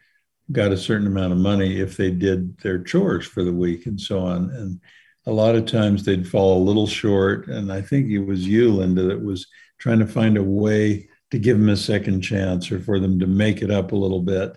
got 0.50 0.72
a 0.72 0.76
certain 0.76 1.07
amount 1.07 1.33
of 1.33 1.38
money 1.38 1.78
if 1.78 1.96
they 1.96 2.11
did 2.11 2.59
their 2.59 2.83
chores 2.83 3.26
for 3.26 3.44
the 3.44 3.52
week 3.52 3.87
and 3.87 4.00
so 4.00 4.20
on. 4.20 4.50
And 4.50 4.81
a 5.26 5.33
lot 5.33 5.55
of 5.55 5.66
times 5.66 6.05
they'd 6.05 6.28
fall 6.28 6.59
a 6.59 6.66
little 6.66 6.87
short. 6.87 7.46
And 7.46 7.72
I 7.72 7.81
think 7.81 8.11
it 8.11 8.20
was 8.20 8.46
you, 8.46 8.72
Linda, 8.72 9.05
that 9.05 9.22
was 9.22 9.46
trying 9.78 10.00
to 10.00 10.07
find 10.07 10.37
a 10.37 10.42
way 10.42 11.09
to 11.31 11.38
give 11.38 11.59
them 11.59 11.68
a 11.68 11.76
second 11.76 12.20
chance 12.22 12.70
or 12.72 12.81
for 12.81 12.98
them 12.98 13.18
to 13.20 13.26
make 13.26 13.62
it 13.62 13.70
up 13.70 13.92
a 13.92 13.96
little 13.96 14.20
bit. 14.20 14.57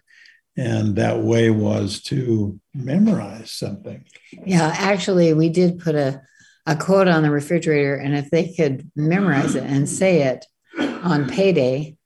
And 0.57 0.95
that 0.95 1.21
way 1.21 1.49
was 1.49 2.01
to 2.03 2.59
memorize 2.73 3.51
something. 3.51 4.05
Yeah, 4.45 4.73
actually, 4.77 5.33
we 5.33 5.49
did 5.49 5.79
put 5.79 5.95
a, 5.95 6.21
a 6.65 6.75
quote 6.75 7.07
on 7.07 7.23
the 7.23 7.31
refrigerator, 7.31 7.95
and 7.95 8.15
if 8.15 8.31
they 8.31 8.53
could 8.53 8.89
memorize 8.95 9.55
it 9.55 9.63
and 9.63 9.87
say 9.87 10.23
it 10.23 10.45
on 10.79 11.29
payday 11.29 11.97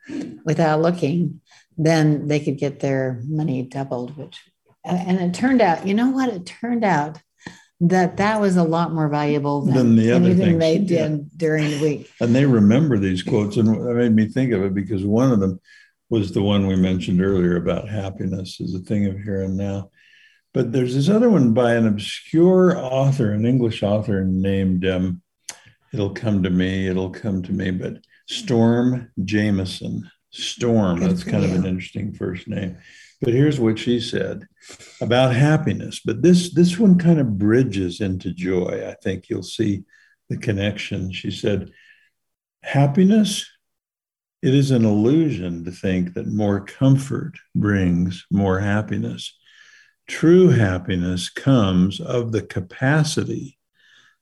without 0.46 0.82
looking, 0.82 1.42
then 1.80 2.28
they 2.28 2.42
could 2.42 2.58
get 2.58 2.82
their 2.82 3.24
money 3.26 3.64
doubled. 3.64 4.16
Which, 4.18 4.40
and 4.84 5.20
it 5.20 5.34
turned 5.34 5.62
out, 5.62 5.88
you 5.88 5.94
know 5.94 6.10
what? 6.10 6.30
It 6.30 6.46
turned 6.46 6.84
out 6.84 7.20
that 7.80 8.18
that 8.18 8.42
was 8.42 8.58
a 8.58 8.64
lot 8.64 8.94
more 8.94 9.08
valuable 9.08 9.62
than, 9.62 9.76
Than 9.76 9.96
the 9.96 10.12
other 10.12 10.26
anything 10.26 10.60
things, 10.60 10.60
they 10.60 10.78
yeah. 10.78 11.08
did 11.08 11.38
during 11.38 11.70
the 11.70 11.82
week. 11.82 12.12
And 12.20 12.36
they 12.36 12.46
remember 12.46 12.98
these 12.98 13.24
quotes. 13.24 13.56
And 13.56 13.70
that 13.70 13.96
made 13.96 14.14
me 14.14 14.28
think 14.28 14.52
of 14.52 14.62
it 14.64 14.74
because 14.74 15.06
one 15.06 15.32
of 15.32 15.40
them 15.40 15.62
was 16.10 16.34
the 16.34 16.44
one 16.44 16.68
we 16.68 16.76
mentioned 16.76 17.22
earlier 17.22 17.56
about 17.56 17.88
happiness 17.88 18.60
is 18.60 18.76
a 18.76 18.80
thing 18.80 19.06
of 19.06 19.18
here 19.18 19.44
and 19.44 19.56
now. 19.56 19.90
But 20.54 20.74
there's 20.74 20.96
this 20.96 21.08
other 21.08 21.30
one 21.30 21.54
by 21.54 21.76
an 21.76 21.88
obscure 21.88 22.78
author, 22.78 23.32
an 23.32 23.46
English 23.46 23.84
author 23.84 24.26
named, 24.26 24.86
um, 24.86 25.22
it'll 25.94 26.10
come 26.10 26.44
to 26.44 26.50
me, 26.50 26.88
it'll 26.88 27.12
come 27.12 27.44
to 27.44 27.54
me, 27.54 27.72
but 27.72 28.00
Storm 28.28 29.12
Jameson. 29.24 30.10
Storm, 30.32 31.00
that's 31.00 31.24
kind 31.24 31.44
of 31.44 31.54
an 31.54 31.66
interesting 31.66 32.14
first 32.14 32.48
name. 32.48 32.78
But 33.22 33.34
here's 33.34 33.60
what 33.60 33.80
she 33.80 34.00
said 34.00 34.48
about 35.02 35.36
happiness. 35.36 36.02
But 36.06 36.22
this 36.22 36.54
this 36.54 36.78
one 36.78 36.98
kind 36.98 37.20
of 37.20 37.38
bridges 37.38 38.00
into 38.00 38.34
joy. 38.34 38.88
I 38.88 38.96
think 39.04 39.30
you'll 39.30 39.44
see 39.44 39.84
the 40.30 40.38
connection. 40.38 41.12
She 41.12 41.32
said, 41.32 41.72
happiness 42.64 43.46
it 44.42 44.54
is 44.54 44.72
an 44.72 44.86
illusion 44.86 45.66
to 45.66 45.72
think 45.72 46.14
that 46.14 46.28
more 46.28 46.62
comfort 46.62 47.34
brings 47.54 48.26
more 48.32 48.60
happiness. 48.60 49.38
True 50.08 50.50
happiness 50.50 51.30
comes 51.30 52.00
of 52.00 52.32
the 52.32 52.42
capacity 52.42 53.58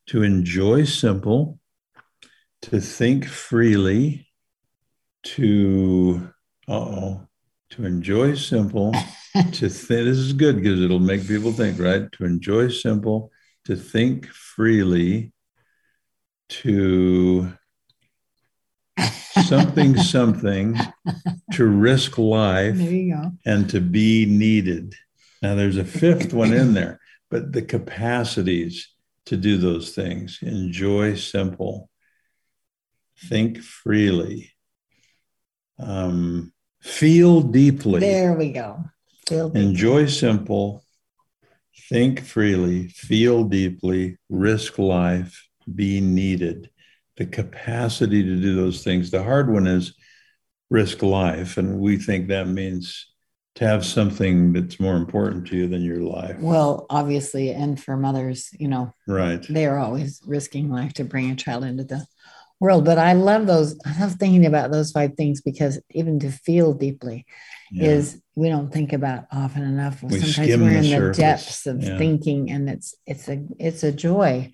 to 0.08 0.24
enjoy 0.24 0.86
simple, 0.86 1.60
to 2.64 2.82
think 2.82 3.26
freely, 3.26 4.27
to 5.36 6.32
uh-oh, 6.68 7.28
to 7.72 7.86
enjoy 7.86 8.36
simple, 8.36 8.94
to 9.34 9.42
think 9.70 9.88
this 9.88 10.18
is 10.18 10.34
good 10.34 10.58
because 10.58 10.82
it'll 10.82 11.00
make 11.00 11.28
people 11.28 11.52
think, 11.52 11.80
right? 11.80 12.12
To 12.14 12.26
enjoy 12.26 12.70
simple, 12.70 13.32
to 13.66 13.76
think 13.76 14.28
freely, 14.28 15.34
to 16.50 17.52
something 19.46 19.98
something 20.02 20.78
to 21.54 21.66
risk 21.66 22.18
life 22.18 22.78
There 22.78 22.92
you 22.92 23.14
go. 23.16 23.32
and 23.46 23.70
to 23.70 23.82
be 23.82 24.26
needed. 24.26 24.96
Now, 25.42 25.56
there's 25.56 25.78
a 25.78 25.86
fifth 25.86 26.34
one 26.34 26.54
in 26.54 26.74
there, 26.74 27.00
but 27.30 27.52
the 27.52 27.62
capacities 27.62 28.90
to 29.26 29.38
do 29.38 29.58
those 29.58 29.94
things 29.94 30.40
enjoy 30.42 31.16
simple, 31.16 31.90
think 33.30 33.60
freely, 33.60 34.52
um, 35.80 36.52
feel 36.82 37.42
deeply, 37.42 38.00
There 38.00 38.34
we 38.34 38.52
go. 38.52 38.84
Feel 39.28 39.52
enjoy 39.52 40.06
simple, 40.08 40.84
think 41.90 42.22
freely, 42.22 42.88
feel 42.90 43.44
deeply, 43.44 44.18
risk 44.30 44.80
life, 44.80 45.48
be 45.74 46.02
needed. 46.02 46.70
The 47.18 47.26
capacity 47.26 48.24
to 48.24 48.36
do 48.36 48.56
those 48.56 48.84
things. 48.84 49.12
The 49.12 49.24
hard 49.24 49.52
one 49.52 49.68
is 49.68 49.94
risk 50.70 51.02
life. 51.02 51.58
And 51.58 51.80
we 51.80 51.98
think 51.98 52.28
that 52.28 52.48
means 52.48 53.08
to 53.56 53.66
have 53.68 53.86
something 53.86 54.54
that's 54.54 54.80
more 54.80 54.96
important 54.96 55.48
to 55.48 55.58
you 55.58 55.68
than 55.68 55.82
your 55.82 56.02
life. 56.02 56.38
Well, 56.40 56.86
obviously, 56.90 57.50
and 57.50 57.82
for 57.82 57.98
mothers, 57.98 58.50
you 58.60 58.68
know, 58.68 58.94
Right. 59.08 59.44
they 59.50 59.66
are 59.66 59.80
always 59.80 60.22
risking 60.26 60.70
life 60.70 60.94
to 60.94 61.04
bring 61.04 61.32
a 61.32 61.36
child 61.36 61.64
into 61.64 61.84
the 61.84 62.06
world. 62.60 62.86
But 62.86 62.98
I 62.98 63.14
love 63.14 63.46
those. 63.48 63.78
I 63.86 64.00
love 64.00 64.14
thinking 64.14 64.46
about 64.46 64.72
those 64.72 64.92
five 64.92 65.14
things 65.16 65.42
because 65.42 65.80
even 65.92 66.20
to 66.20 66.32
feel 66.32 66.74
deeply 66.74 67.26
Yeah. 67.72 67.90
is 67.92 68.22
we 68.36 68.50
don't 68.50 68.72
think 68.72 68.94
about 68.94 69.26
often 69.32 69.64
enough. 69.64 70.02
We 70.04 70.20
Sometimes 70.20 70.38
we're 70.38 70.70
the 70.70 70.76
in 70.78 70.82
the 70.84 70.84
surface. 70.90 71.18
depths 71.18 71.66
of 71.68 71.84
Yeah. 71.84 71.98
thinking, 71.98 72.50
and 72.52 72.70
it's 72.70 72.96
it's 73.06 73.28
a 73.28 73.44
it's 73.60 73.84
a 73.84 73.92
joy. 73.92 74.52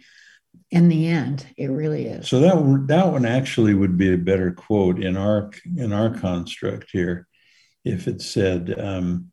In 0.70 0.88
the 0.88 1.08
end, 1.08 1.46
it 1.58 1.68
really 1.68 2.06
is. 2.06 2.28
So 2.28 2.40
that 2.42 2.88
that 2.88 3.12
one 3.12 3.26
actually 3.26 3.74
would 3.74 3.98
be 3.98 4.14
a 4.14 4.18
better 4.18 4.52
quote 4.52 5.02
in 5.02 5.18
our 5.18 5.52
in 5.78 5.94
our 5.94 6.10
construct 6.16 6.90
here, 6.92 7.28
if 7.86 8.08
it 8.08 8.22
said, 8.22 8.74
um, 8.80 9.32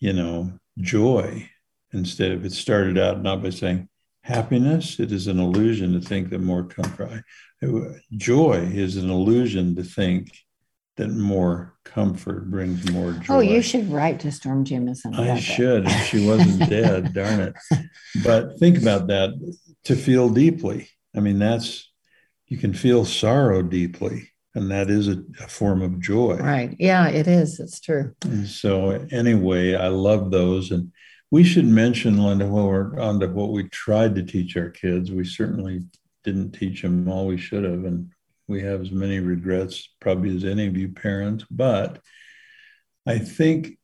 you 0.00 0.12
know, 0.12 0.58
joy 0.78 1.48
instead 1.92 2.32
of 2.32 2.44
it 2.44 2.52
started 2.52 2.98
out 2.98 3.22
not 3.22 3.42
by 3.42 3.50
saying 3.50 3.88
happiness. 4.24 4.98
It 4.98 5.12
is 5.12 5.26
an 5.26 5.38
illusion 5.38 5.92
to 5.92 6.00
think 6.00 6.30
that 6.30 6.40
more 6.40 6.64
comfort. 6.64 7.22
Uh, 7.62 7.68
joy 8.16 8.70
is 8.72 8.96
an 8.96 9.10
illusion 9.10 9.76
to 9.76 9.84
think 9.84 10.32
that 10.96 11.08
more 11.08 11.74
comfort 11.84 12.50
brings 12.50 12.90
more 12.90 13.12
joy. 13.12 13.34
Oh, 13.34 13.40
you 13.40 13.60
should 13.60 13.90
write 13.90 14.20
to 14.20 14.32
Storm 14.32 14.64
Jameson. 14.64 15.14
I 15.14 15.38
should. 15.38 15.86
If 15.86 16.06
she 16.06 16.26
wasn't 16.26 16.70
dead, 16.70 17.12
darn 17.14 17.40
it. 17.40 17.54
But 18.24 18.58
think 18.58 18.78
about 18.78 19.08
that 19.08 19.30
to 19.84 19.94
feel 19.94 20.30
deeply. 20.30 20.88
I 21.14 21.20
mean, 21.20 21.38
that's, 21.38 21.92
you 22.46 22.56
can 22.56 22.72
feel 22.72 23.04
sorrow 23.04 23.60
deeply, 23.60 24.30
and 24.54 24.70
that 24.70 24.88
is 24.88 25.08
a, 25.08 25.22
a 25.42 25.48
form 25.48 25.82
of 25.82 26.00
joy. 26.00 26.36
Right. 26.36 26.74
Yeah, 26.78 27.08
it 27.08 27.26
is. 27.26 27.60
It's 27.60 27.80
true. 27.80 28.14
And 28.22 28.46
so, 28.46 29.06
anyway, 29.10 29.74
I 29.74 29.88
love 29.88 30.30
those. 30.30 30.70
And 30.70 30.92
we 31.34 31.42
should 31.42 31.66
mention, 31.66 32.16
Linda, 32.16 32.46
while 32.46 32.68
we're 32.68 32.96
on 33.00 33.18
to 33.18 33.26
what 33.26 33.50
we 33.50 33.64
tried 33.64 34.14
to 34.14 34.22
teach 34.22 34.56
our 34.56 34.70
kids, 34.70 35.10
we 35.10 35.24
certainly 35.24 35.80
didn't 36.22 36.52
teach 36.52 36.80
them 36.80 37.08
all 37.08 37.26
we 37.26 37.36
should 37.36 37.64
have. 37.64 37.84
And 37.84 38.12
we 38.46 38.62
have 38.62 38.80
as 38.80 38.92
many 38.92 39.18
regrets, 39.18 39.88
probably, 40.00 40.36
as 40.36 40.44
any 40.44 40.68
of 40.68 40.76
you 40.76 40.90
parents. 40.90 41.44
But 41.50 41.98
I 43.04 43.18
think 43.18 43.76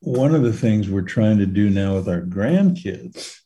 one 0.00 0.34
of 0.34 0.42
the 0.42 0.52
things 0.52 0.90
we're 0.90 1.02
trying 1.02 1.38
to 1.38 1.46
do 1.46 1.70
now 1.70 1.94
with 1.94 2.08
our 2.08 2.22
grandkids 2.22 3.36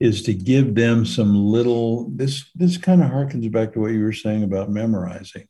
is 0.00 0.22
to 0.22 0.32
give 0.32 0.74
them 0.74 1.04
some 1.04 1.36
little 1.36 2.08
this 2.08 2.50
this 2.54 2.78
kind 2.78 3.02
of 3.02 3.10
harkens 3.10 3.52
back 3.52 3.74
to 3.74 3.80
what 3.80 3.92
you 3.92 4.02
were 4.02 4.14
saying 4.14 4.44
about 4.44 4.70
memorizing 4.70 5.46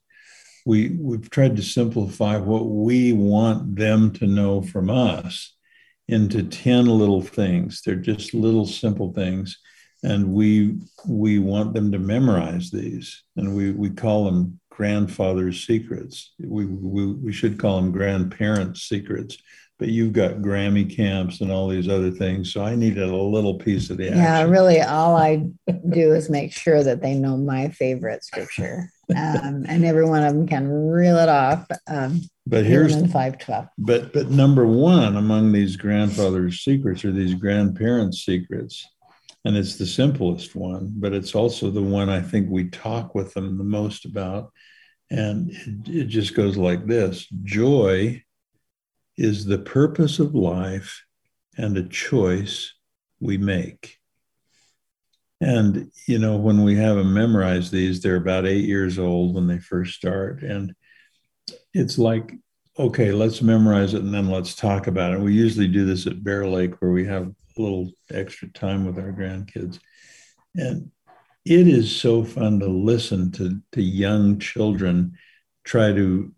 we 0.67 0.91
we've 1.01 1.31
tried 1.31 1.57
to 1.57 1.63
simplify 1.63 2.37
what 2.37 2.67
we 2.67 3.13
want 3.15 3.75
them 3.77 4.11
to 4.13 4.27
know 4.27 4.61
from 4.61 4.91
us 4.91 5.57
into 6.12 6.42
10 6.42 6.87
little 6.87 7.22
things. 7.22 7.81
They're 7.83 7.96
just 7.96 8.35
little 8.35 8.66
simple 8.66 9.12
things. 9.12 9.59
And 10.05 10.33
we 10.33 10.79
we 11.07 11.38
want 11.38 11.75
them 11.75 11.92
to 11.92 11.98
memorize 11.98 12.70
these. 12.70 13.22
And 13.37 13.57
we 13.57 13.70
we 13.70 13.90
call 13.90 14.25
them 14.25 14.61
grandfather's 14.70 15.66
secrets. 15.66 16.33
We 16.38 16.66
we, 16.66 17.07
we 17.14 17.33
should 17.33 17.59
call 17.59 17.77
them 17.81 17.92
grandparents 17.92 18.83
secrets 18.83 19.38
but 19.83 19.90
you've 19.90 20.12
got 20.12 20.35
Grammy 20.35 20.88
camps 20.88 21.40
and 21.40 21.51
all 21.51 21.66
these 21.66 21.88
other 21.88 22.12
things. 22.12 22.53
So 22.53 22.62
I 22.64 22.77
needed 22.77 23.03
a 23.03 23.16
little 23.16 23.55
piece 23.55 23.90
of 23.90 23.97
the 23.97 24.11
action. 24.11 24.23
Yeah, 24.23 24.42
really, 24.45 24.81
all 24.81 25.16
I 25.16 25.45
do 25.88 26.14
is 26.14 26.31
make 26.31 26.53
sure 26.53 26.85
that 26.85 27.03
they 27.03 27.14
know 27.14 27.37
my 27.37 27.68
favorite 27.71 28.23
scripture. 28.23 28.92
um, 29.16 29.66
and 29.68 29.85
every 29.85 30.05
one 30.05 30.23
of 30.23 30.35
them 30.35 30.47
can 30.47 30.68
reel 30.68 31.18
it 31.18 31.29
off. 31.29 31.66
Um, 31.88 32.21
but 32.47 32.64
here's 32.64 33.11
five 33.11 33.40
twelve. 33.40 33.66
But 33.77 34.12
but 34.12 34.31
number 34.31 34.68
one 34.68 35.16
among 35.16 35.51
these 35.51 35.75
grandfather's 35.75 36.61
secrets 36.61 37.05
are 37.05 37.11
these 37.11 37.35
grandparents' 37.35 38.25
secrets. 38.25 38.87
And 39.45 39.57
it's 39.57 39.79
the 39.79 39.87
simplest 39.87 40.55
one, 40.55 40.92
but 40.95 41.12
it's 41.12 41.35
also 41.35 41.73
the 41.73 41.83
one 41.83 42.09
I 42.09 42.21
think 42.21 42.49
we 42.49 42.68
talk 42.68 43.16
with 43.16 43.35
them 43.35 43.59
the 43.59 43.64
most 43.64 44.05
about. 44.05 44.53
And 45.11 45.51
it, 45.51 45.88
it 45.88 46.05
just 46.05 46.37
goes 46.37 46.57
like 46.57 46.87
this 46.87 47.27
joy 47.42 48.23
is 49.16 49.44
the 49.44 49.59
purpose 49.59 50.18
of 50.18 50.35
life 50.35 51.05
and 51.57 51.77
a 51.77 51.88
choice 51.88 52.75
we 53.20 53.38
make. 53.38 53.98
And, 55.40 55.90
you 56.07 56.18
know, 56.18 56.37
when 56.37 56.62
we 56.62 56.77
have 56.77 56.96
them 56.96 57.12
memorize 57.12 57.70
these, 57.70 58.01
they're 58.01 58.16
about 58.16 58.46
eight 58.46 58.64
years 58.64 58.98
old 58.98 59.35
when 59.35 59.48
they 59.48 59.59
first 59.59 59.94
start. 59.94 60.42
And 60.42 60.75
it's 61.75 61.98
like, 61.98 62.33
okay, 62.79 63.12
let's 63.12 63.42
memorize 63.42 63.92
it 63.94 64.03
and 64.03 64.14
then 64.14 64.31
let's 64.31 64.55
talk 64.55 64.87
about 64.87 65.12
it. 65.12 65.20
We 65.20 65.35
usually 65.35 65.68
do 65.68 65.85
this 65.85 66.07
at 66.07 66.22
Bear 66.22 66.46
Lake 66.46 66.81
where 66.81 66.92
we 66.92 67.05
have 67.07 67.25
a 67.25 67.61
little 67.61 67.90
extra 68.11 68.48
time 68.48 68.87
with 68.87 68.98
our 68.98 69.12
grandkids. 69.12 69.79
And 70.55 70.90
it 71.44 71.66
is 71.66 71.94
so 71.94 72.25
fun 72.25 72.61
to 72.61 72.68
listen 72.68 73.33
to, 73.33 73.61
to 73.72 73.83
young 73.83 74.38
children 74.38 75.18
try 75.64 75.92
to 75.92 76.33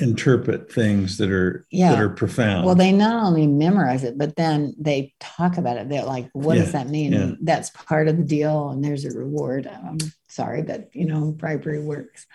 interpret 0.00 0.72
things 0.72 1.18
that 1.18 1.30
are 1.30 1.66
yeah. 1.70 1.90
that 1.90 2.00
are 2.00 2.08
profound. 2.08 2.66
Well, 2.66 2.74
they 2.74 2.92
not 2.92 3.24
only 3.24 3.46
memorize 3.46 4.04
it, 4.04 4.18
but 4.18 4.36
then 4.36 4.74
they 4.78 5.14
talk 5.20 5.58
about 5.58 5.76
it. 5.76 5.88
They're 5.88 6.04
like, 6.04 6.30
"What 6.32 6.56
yeah. 6.56 6.62
does 6.62 6.72
that 6.72 6.88
mean?" 6.88 7.12
Yeah. 7.12 7.32
That's 7.40 7.70
part 7.70 8.08
of 8.08 8.16
the 8.16 8.24
deal, 8.24 8.70
and 8.70 8.84
there's 8.84 9.04
a 9.04 9.16
reward. 9.16 9.66
I'm 9.66 9.98
sorry, 10.28 10.62
but 10.62 10.94
you 10.94 11.06
know, 11.06 11.32
bribery 11.32 11.82
works, 11.82 12.26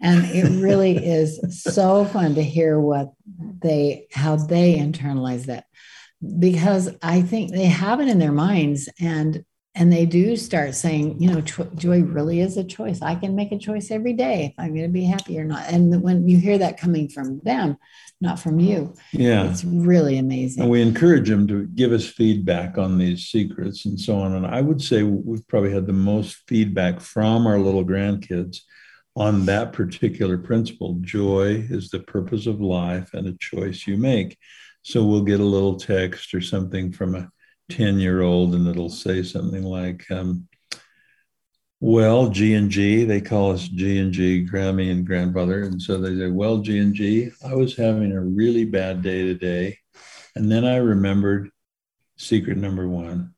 and 0.00 0.24
it 0.26 0.62
really 0.62 0.96
is 1.04 1.40
so 1.64 2.04
fun 2.04 2.34
to 2.36 2.42
hear 2.42 2.78
what 2.80 3.12
they 3.62 4.06
how 4.12 4.36
they 4.36 4.76
internalize 4.76 5.46
that 5.46 5.66
because 6.38 6.90
I 7.02 7.22
think 7.22 7.52
they 7.52 7.66
have 7.66 8.00
it 8.00 8.08
in 8.08 8.18
their 8.18 8.32
minds, 8.32 8.88
and 9.00 9.44
and 9.74 9.92
they 9.92 10.06
do 10.06 10.36
start 10.36 10.74
saying, 10.74 11.20
you 11.20 11.30
know, 11.30 11.40
joy 11.40 12.02
really 12.02 12.40
is 12.40 12.56
a 12.56 12.64
choice. 12.64 13.00
I 13.00 13.14
can 13.14 13.36
make 13.36 13.52
a 13.52 13.58
choice 13.58 13.90
every 13.90 14.12
day 14.12 14.46
if 14.46 14.54
I'm 14.58 14.74
going 14.74 14.86
to 14.86 14.92
be 14.92 15.04
happy 15.04 15.38
or 15.38 15.44
not. 15.44 15.66
And 15.68 16.02
when 16.02 16.28
you 16.28 16.38
hear 16.38 16.58
that 16.58 16.80
coming 16.80 17.08
from 17.08 17.40
them, 17.40 17.76
not 18.20 18.40
from 18.40 18.58
you, 18.58 18.94
yeah, 19.12 19.48
it's 19.48 19.62
really 19.62 20.18
amazing. 20.18 20.62
And 20.62 20.70
we 20.70 20.82
encourage 20.82 21.28
them 21.28 21.46
to 21.46 21.66
give 21.68 21.92
us 21.92 22.06
feedback 22.06 22.76
on 22.76 22.98
these 22.98 23.26
secrets 23.26 23.84
and 23.84 24.00
so 24.00 24.18
on. 24.18 24.34
And 24.34 24.46
I 24.46 24.60
would 24.60 24.82
say 24.82 25.04
we've 25.04 25.46
probably 25.46 25.72
had 25.72 25.86
the 25.86 25.92
most 25.92 26.38
feedback 26.48 27.00
from 27.00 27.46
our 27.46 27.58
little 27.58 27.84
grandkids 27.84 28.62
on 29.14 29.46
that 29.46 29.72
particular 29.72 30.38
principle. 30.38 30.98
Joy 31.00 31.66
is 31.70 31.90
the 31.90 32.00
purpose 32.00 32.46
of 32.46 32.60
life 32.60 33.14
and 33.14 33.28
a 33.28 33.36
choice 33.38 33.86
you 33.86 33.96
make. 33.96 34.36
So 34.82 35.04
we'll 35.04 35.22
get 35.22 35.40
a 35.40 35.44
little 35.44 35.76
text 35.76 36.34
or 36.34 36.40
something 36.40 36.90
from 36.90 37.14
a 37.14 37.30
10 37.68 37.98
year 37.98 38.22
old 38.22 38.54
and 38.54 38.66
it'll 38.66 38.88
say 38.88 39.22
something 39.22 39.62
like 39.62 40.10
um, 40.10 40.48
well 41.80 42.28
g 42.28 42.54
and 42.54 42.70
g 42.70 43.04
they 43.04 43.20
call 43.20 43.52
us 43.52 43.68
g 43.68 43.98
and 43.98 44.12
g 44.12 44.46
grammy 44.46 44.90
and 44.90 45.06
grandfather. 45.06 45.62
And 45.62 45.80
so 45.80 45.98
they 45.98 46.16
say 46.16 46.28
well 46.28 46.58
g 46.58 46.78
and 46.78 46.94
g 46.94 47.30
i 47.44 47.54
was 47.54 47.76
having 47.76 48.12
a 48.12 48.20
really 48.20 48.64
bad 48.64 49.02
day 49.02 49.22
today. 49.22 49.78
And 50.34 50.50
then 50.50 50.64
i 50.64 50.76
remembered 50.76 51.50
secret 52.16 52.56
number 52.56 52.88
one 52.88 53.32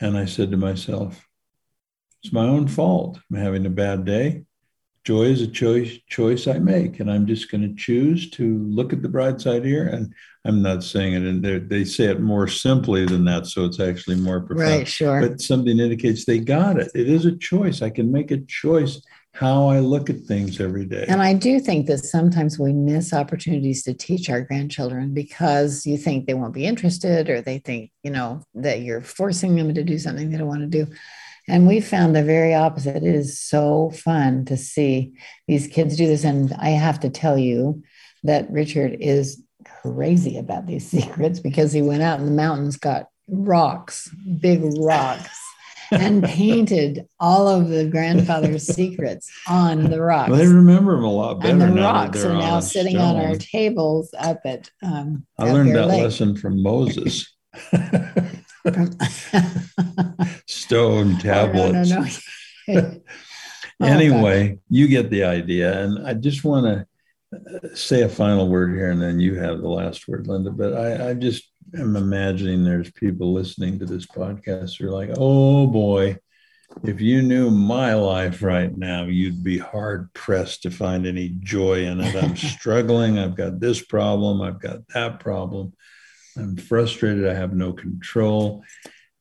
and 0.00 0.16
i 0.16 0.24
said 0.24 0.52
to 0.52 0.56
myself 0.56 1.26
it's 2.22 2.32
my 2.32 2.44
own 2.44 2.68
fault 2.68 3.18
i'm 3.30 3.36
having 3.36 3.66
a 3.66 3.70
bad 3.70 4.04
day 4.04 4.44
joy 5.04 5.24
is 5.24 5.42
a 5.42 5.46
choice 5.46 5.98
choice 6.08 6.46
I 6.46 6.58
make, 6.58 7.00
and 7.00 7.10
I'm 7.10 7.26
just 7.26 7.50
going 7.50 7.62
to 7.62 7.74
choose 7.74 8.30
to 8.30 8.58
look 8.68 8.92
at 8.92 9.02
the 9.02 9.08
bright 9.08 9.40
side 9.40 9.64
here. 9.64 9.86
And 9.86 10.12
I'm 10.44 10.62
not 10.62 10.82
saying 10.82 11.14
it, 11.14 11.22
and 11.22 11.68
they 11.68 11.84
say 11.84 12.04
it 12.04 12.20
more 12.20 12.48
simply 12.48 13.04
than 13.06 13.24
that, 13.24 13.46
so 13.46 13.64
it's 13.64 13.80
actually 13.80 14.16
more 14.16 14.40
profound. 14.40 14.70
Right, 14.70 14.88
sure. 14.88 15.20
But 15.20 15.40
something 15.40 15.78
indicates 15.78 16.24
they 16.24 16.38
got 16.38 16.78
it. 16.78 16.90
It 16.94 17.08
is 17.08 17.26
a 17.26 17.36
choice. 17.36 17.82
I 17.82 17.90
can 17.90 18.10
make 18.10 18.30
a 18.30 18.38
choice 18.38 19.02
how 19.32 19.68
I 19.68 19.78
look 19.78 20.10
at 20.10 20.22
things 20.22 20.60
every 20.60 20.84
day. 20.84 21.04
And 21.08 21.22
I 21.22 21.34
do 21.34 21.60
think 21.60 21.86
that 21.86 21.98
sometimes 21.98 22.58
we 22.58 22.72
miss 22.72 23.12
opportunities 23.12 23.84
to 23.84 23.94
teach 23.94 24.28
our 24.28 24.40
grandchildren 24.40 25.14
because 25.14 25.86
you 25.86 25.96
think 25.96 26.26
they 26.26 26.34
won't 26.34 26.52
be 26.52 26.66
interested, 26.66 27.30
or 27.30 27.40
they 27.40 27.58
think 27.58 27.90
you 28.02 28.10
know 28.10 28.42
that 28.54 28.80
you're 28.80 29.02
forcing 29.02 29.56
them 29.56 29.72
to 29.74 29.84
do 29.84 29.98
something 29.98 30.30
they 30.30 30.38
don't 30.38 30.48
want 30.48 30.62
to 30.62 30.66
do. 30.84 30.90
And 31.50 31.66
we 31.66 31.80
found 31.80 32.14
the 32.14 32.22
very 32.22 32.54
opposite. 32.54 32.96
It 32.96 33.02
is 33.02 33.38
so 33.38 33.90
fun 33.90 34.44
to 34.44 34.56
see 34.56 35.12
these 35.48 35.66
kids 35.66 35.96
do 35.96 36.06
this. 36.06 36.24
And 36.24 36.52
I 36.54 36.70
have 36.70 37.00
to 37.00 37.10
tell 37.10 37.36
you 37.36 37.82
that 38.22 38.50
Richard 38.50 38.96
is 39.00 39.42
crazy 39.82 40.38
about 40.38 40.66
these 40.66 40.86
secrets 40.90 41.40
because 41.40 41.72
he 41.72 41.82
went 41.82 42.02
out 42.02 42.20
in 42.20 42.26
the 42.26 42.32
mountains, 42.32 42.76
got 42.76 43.06
rocks, 43.28 44.08
big 44.40 44.60
rocks, 44.78 45.38
and 45.90 46.22
painted 46.24 47.08
all 47.18 47.48
of 47.48 47.68
the 47.68 47.86
grandfather's 47.86 48.66
secrets 48.66 49.28
on 49.48 49.90
the 49.90 50.00
rocks. 50.00 50.30
Well, 50.30 50.38
they 50.38 50.46
remember 50.46 50.94
them 50.94 51.04
a 51.04 51.12
lot 51.12 51.40
better. 51.40 51.64
And 51.64 51.76
the 51.76 51.82
rocks 51.82 52.24
are 52.24 52.34
now 52.34 52.60
sitting 52.60 52.94
stone. 52.94 53.16
on 53.16 53.26
our 53.26 53.34
tables 53.34 54.14
up 54.16 54.40
at. 54.44 54.70
Um, 54.82 55.26
I 55.36 55.50
learned 55.50 55.74
that 55.74 55.88
Lake. 55.88 56.04
lesson 56.04 56.36
from 56.36 56.62
Moses. 56.62 57.28
Stone 60.50 61.18
tablets. 61.20 62.22
Oh, 63.82 63.86
no, 63.86 63.94
no, 63.94 63.94
no. 63.94 63.94
Anyway, 63.94 64.58
oh, 64.58 64.62
you 64.68 64.86
get 64.86 65.08
the 65.08 65.24
idea. 65.24 65.82
And 65.82 66.06
I 66.06 66.12
just 66.12 66.44
want 66.44 66.66
to 66.66 67.74
say 67.74 68.02
a 68.02 68.08
final 68.10 68.46
word 68.46 68.74
here, 68.74 68.90
and 68.90 69.00
then 69.00 69.18
you 69.18 69.36
have 69.36 69.62
the 69.62 69.68
last 69.68 70.06
word, 70.06 70.26
Linda. 70.26 70.50
But 70.50 70.74
I, 70.74 71.08
I 71.08 71.14
just 71.14 71.50
am 71.74 71.96
imagining 71.96 72.62
there's 72.62 72.90
people 72.90 73.32
listening 73.32 73.78
to 73.78 73.86
this 73.86 74.06
podcast 74.06 74.78
who 74.78 74.88
are 74.88 74.92
like, 74.92 75.08
oh 75.16 75.66
boy, 75.66 76.18
if 76.84 77.00
you 77.00 77.22
knew 77.22 77.50
my 77.50 77.94
life 77.94 78.42
right 78.42 78.76
now, 78.76 79.04
you'd 79.04 79.42
be 79.42 79.58
hard 79.58 80.12
pressed 80.12 80.62
to 80.62 80.70
find 80.70 81.06
any 81.06 81.30
joy 81.40 81.84
in 81.84 82.00
it. 82.00 82.14
I'm 82.14 82.36
struggling. 82.36 83.18
I've 83.18 83.34
got 83.34 83.60
this 83.60 83.82
problem. 83.82 84.42
I've 84.42 84.60
got 84.60 84.86
that 84.88 85.20
problem. 85.20 85.72
I'm 86.36 86.56
frustrated. 86.56 87.26
I 87.26 87.34
have 87.34 87.54
no 87.54 87.72
control. 87.72 88.62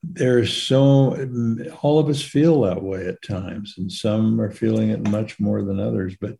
There's 0.01 0.53
so, 0.53 1.67
all 1.81 1.99
of 1.99 2.07
us 2.07 2.21
feel 2.21 2.61
that 2.61 2.81
way 2.81 3.07
at 3.07 3.21
times, 3.21 3.75
and 3.77 3.91
some 3.91 4.39
are 4.39 4.51
feeling 4.51 4.89
it 4.89 5.09
much 5.09 5.39
more 5.39 5.61
than 5.61 5.79
others. 5.79 6.15
But 6.19 6.37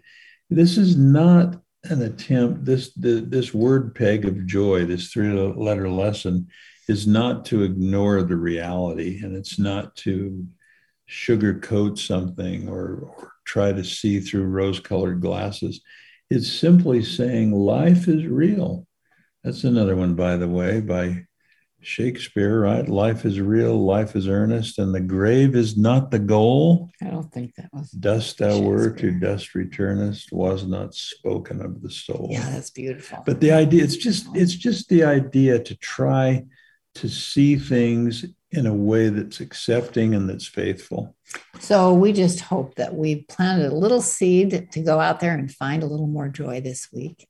this 0.50 0.78
is 0.78 0.96
not 0.96 1.62
an 1.84 2.02
attempt, 2.02 2.66
this, 2.66 2.94
the, 2.94 3.22
this 3.22 3.54
word 3.54 3.96
peg 3.96 4.26
of 4.26 4.46
joy, 4.46 4.86
this 4.86 5.12
three 5.12 5.32
letter 5.32 5.90
lesson, 5.90 6.48
is 6.88 7.06
not 7.06 7.46
to 7.46 7.64
ignore 7.64 8.24
the 8.24 8.36
reality 8.36 9.22
and 9.24 9.36
it's 9.36 9.60
not 9.60 9.96
to 9.98 10.46
sugarcoat 11.10 12.00
something 12.00 12.68
or, 12.68 13.10
or 13.18 13.32
try 13.46 13.72
to 13.72 13.84
see 13.84 14.20
through 14.20 14.46
rose 14.46 14.80
colored 14.80 15.22
glasses. 15.22 15.82
It's 16.30 16.52
simply 16.52 17.04
saying 17.04 17.52
life 17.52 18.08
is 18.08 18.26
real 18.26 18.88
that's 19.44 19.64
another 19.64 19.96
one, 19.96 20.16
by 20.16 20.36
the 20.36 20.48
way, 20.50 20.82
by 20.82 21.26
Shakespeare, 21.82 22.62
right? 22.62 22.88
Life 22.88 23.26
is 23.26 23.40
real, 23.40 23.78
life 23.78 24.16
is 24.16 24.28
earnest, 24.28 24.80
and 24.80 24.94
the 24.94 25.00
grave 25.00 25.56
is 25.56 25.78
not 25.78 26.12
the 26.12 26.20
goal. 26.20 26.90
I 27.02 27.10
don't 27.10 27.32
think 27.32 27.56
that 27.56 27.70
was. 27.72 27.92
Dust 27.92 28.38
thou 28.40 28.60
were 28.60 28.92
to 28.92 29.12
dust 29.12 29.54
returnest, 29.56 30.32
was 30.32 30.66
not 30.66 30.94
spoken 30.94 31.62
of 31.62 31.82
the 31.82 31.90
soul. 31.90 32.28
Yeah, 32.32 32.50
that's 32.50 32.70
beautiful. 32.70 33.24
But 33.26 33.40
the 33.40 33.52
idea, 33.52 33.84
it's 33.84 33.98
just, 33.98 34.28
it's 34.36 34.56
just 34.56 34.90
the 34.90 35.04
idea 35.04 35.60
to 35.60 35.76
try 35.76 36.46
to 36.96 37.08
see 37.08 37.56
things 37.56 38.26
in 38.52 38.66
a 38.66 38.74
way 38.74 39.10
that's 39.10 39.40
accepting 39.40 40.16
and 40.16 40.30
that's 40.30 40.48
faithful. 40.48 41.16
So 41.60 41.94
we 41.94 42.14
just 42.14 42.40
hope 42.42 42.76
that 42.76 42.96
we 42.96 43.24
planted 43.30 43.72
a 43.72 43.76
little 43.76 44.02
seed 44.02 44.70
to 44.72 44.80
go 44.82 45.00
out 45.00 45.20
there 45.20 45.36
and 45.36 45.52
find 45.52 45.84
a 45.84 45.88
little 45.88 46.08
more 46.08 46.30
joy 46.30 46.60
this 46.62 46.90
week 46.92 47.28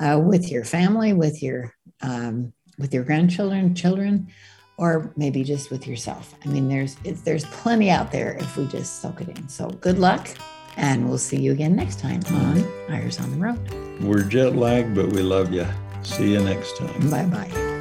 uh, 0.00 0.18
with 0.22 0.50
your 0.50 0.64
family, 0.64 1.12
with 1.12 1.42
your 1.42 1.74
um, 2.00 2.52
with 2.78 2.92
your 2.92 3.04
grandchildren, 3.04 3.74
children, 3.74 4.28
or 4.76 5.12
maybe 5.16 5.42
just 5.42 5.70
with 5.70 5.86
yourself. 5.86 6.34
I 6.44 6.48
mean, 6.48 6.68
there's 6.68 6.96
there's 7.24 7.44
plenty 7.46 7.90
out 7.90 8.12
there 8.12 8.36
if 8.38 8.56
we 8.56 8.66
just 8.66 9.00
soak 9.00 9.20
it 9.20 9.28
in. 9.28 9.48
So 9.48 9.68
good 9.68 9.98
luck, 9.98 10.28
and 10.76 11.08
we'll 11.08 11.18
see 11.18 11.40
you 11.40 11.52
again 11.52 11.74
next 11.74 11.98
time 12.00 12.20
on 12.32 12.64
Eyres 12.88 13.18
on 13.18 13.30
the 13.30 13.38
Road. 13.38 14.02
We're 14.02 14.22
jet 14.22 14.56
lagged, 14.56 14.94
but 14.94 15.06
we 15.06 15.22
love 15.22 15.52
you. 15.52 15.66
See 16.02 16.32
you 16.32 16.42
next 16.42 16.76
time. 16.76 17.10
Bye 17.10 17.24
bye. 17.24 17.75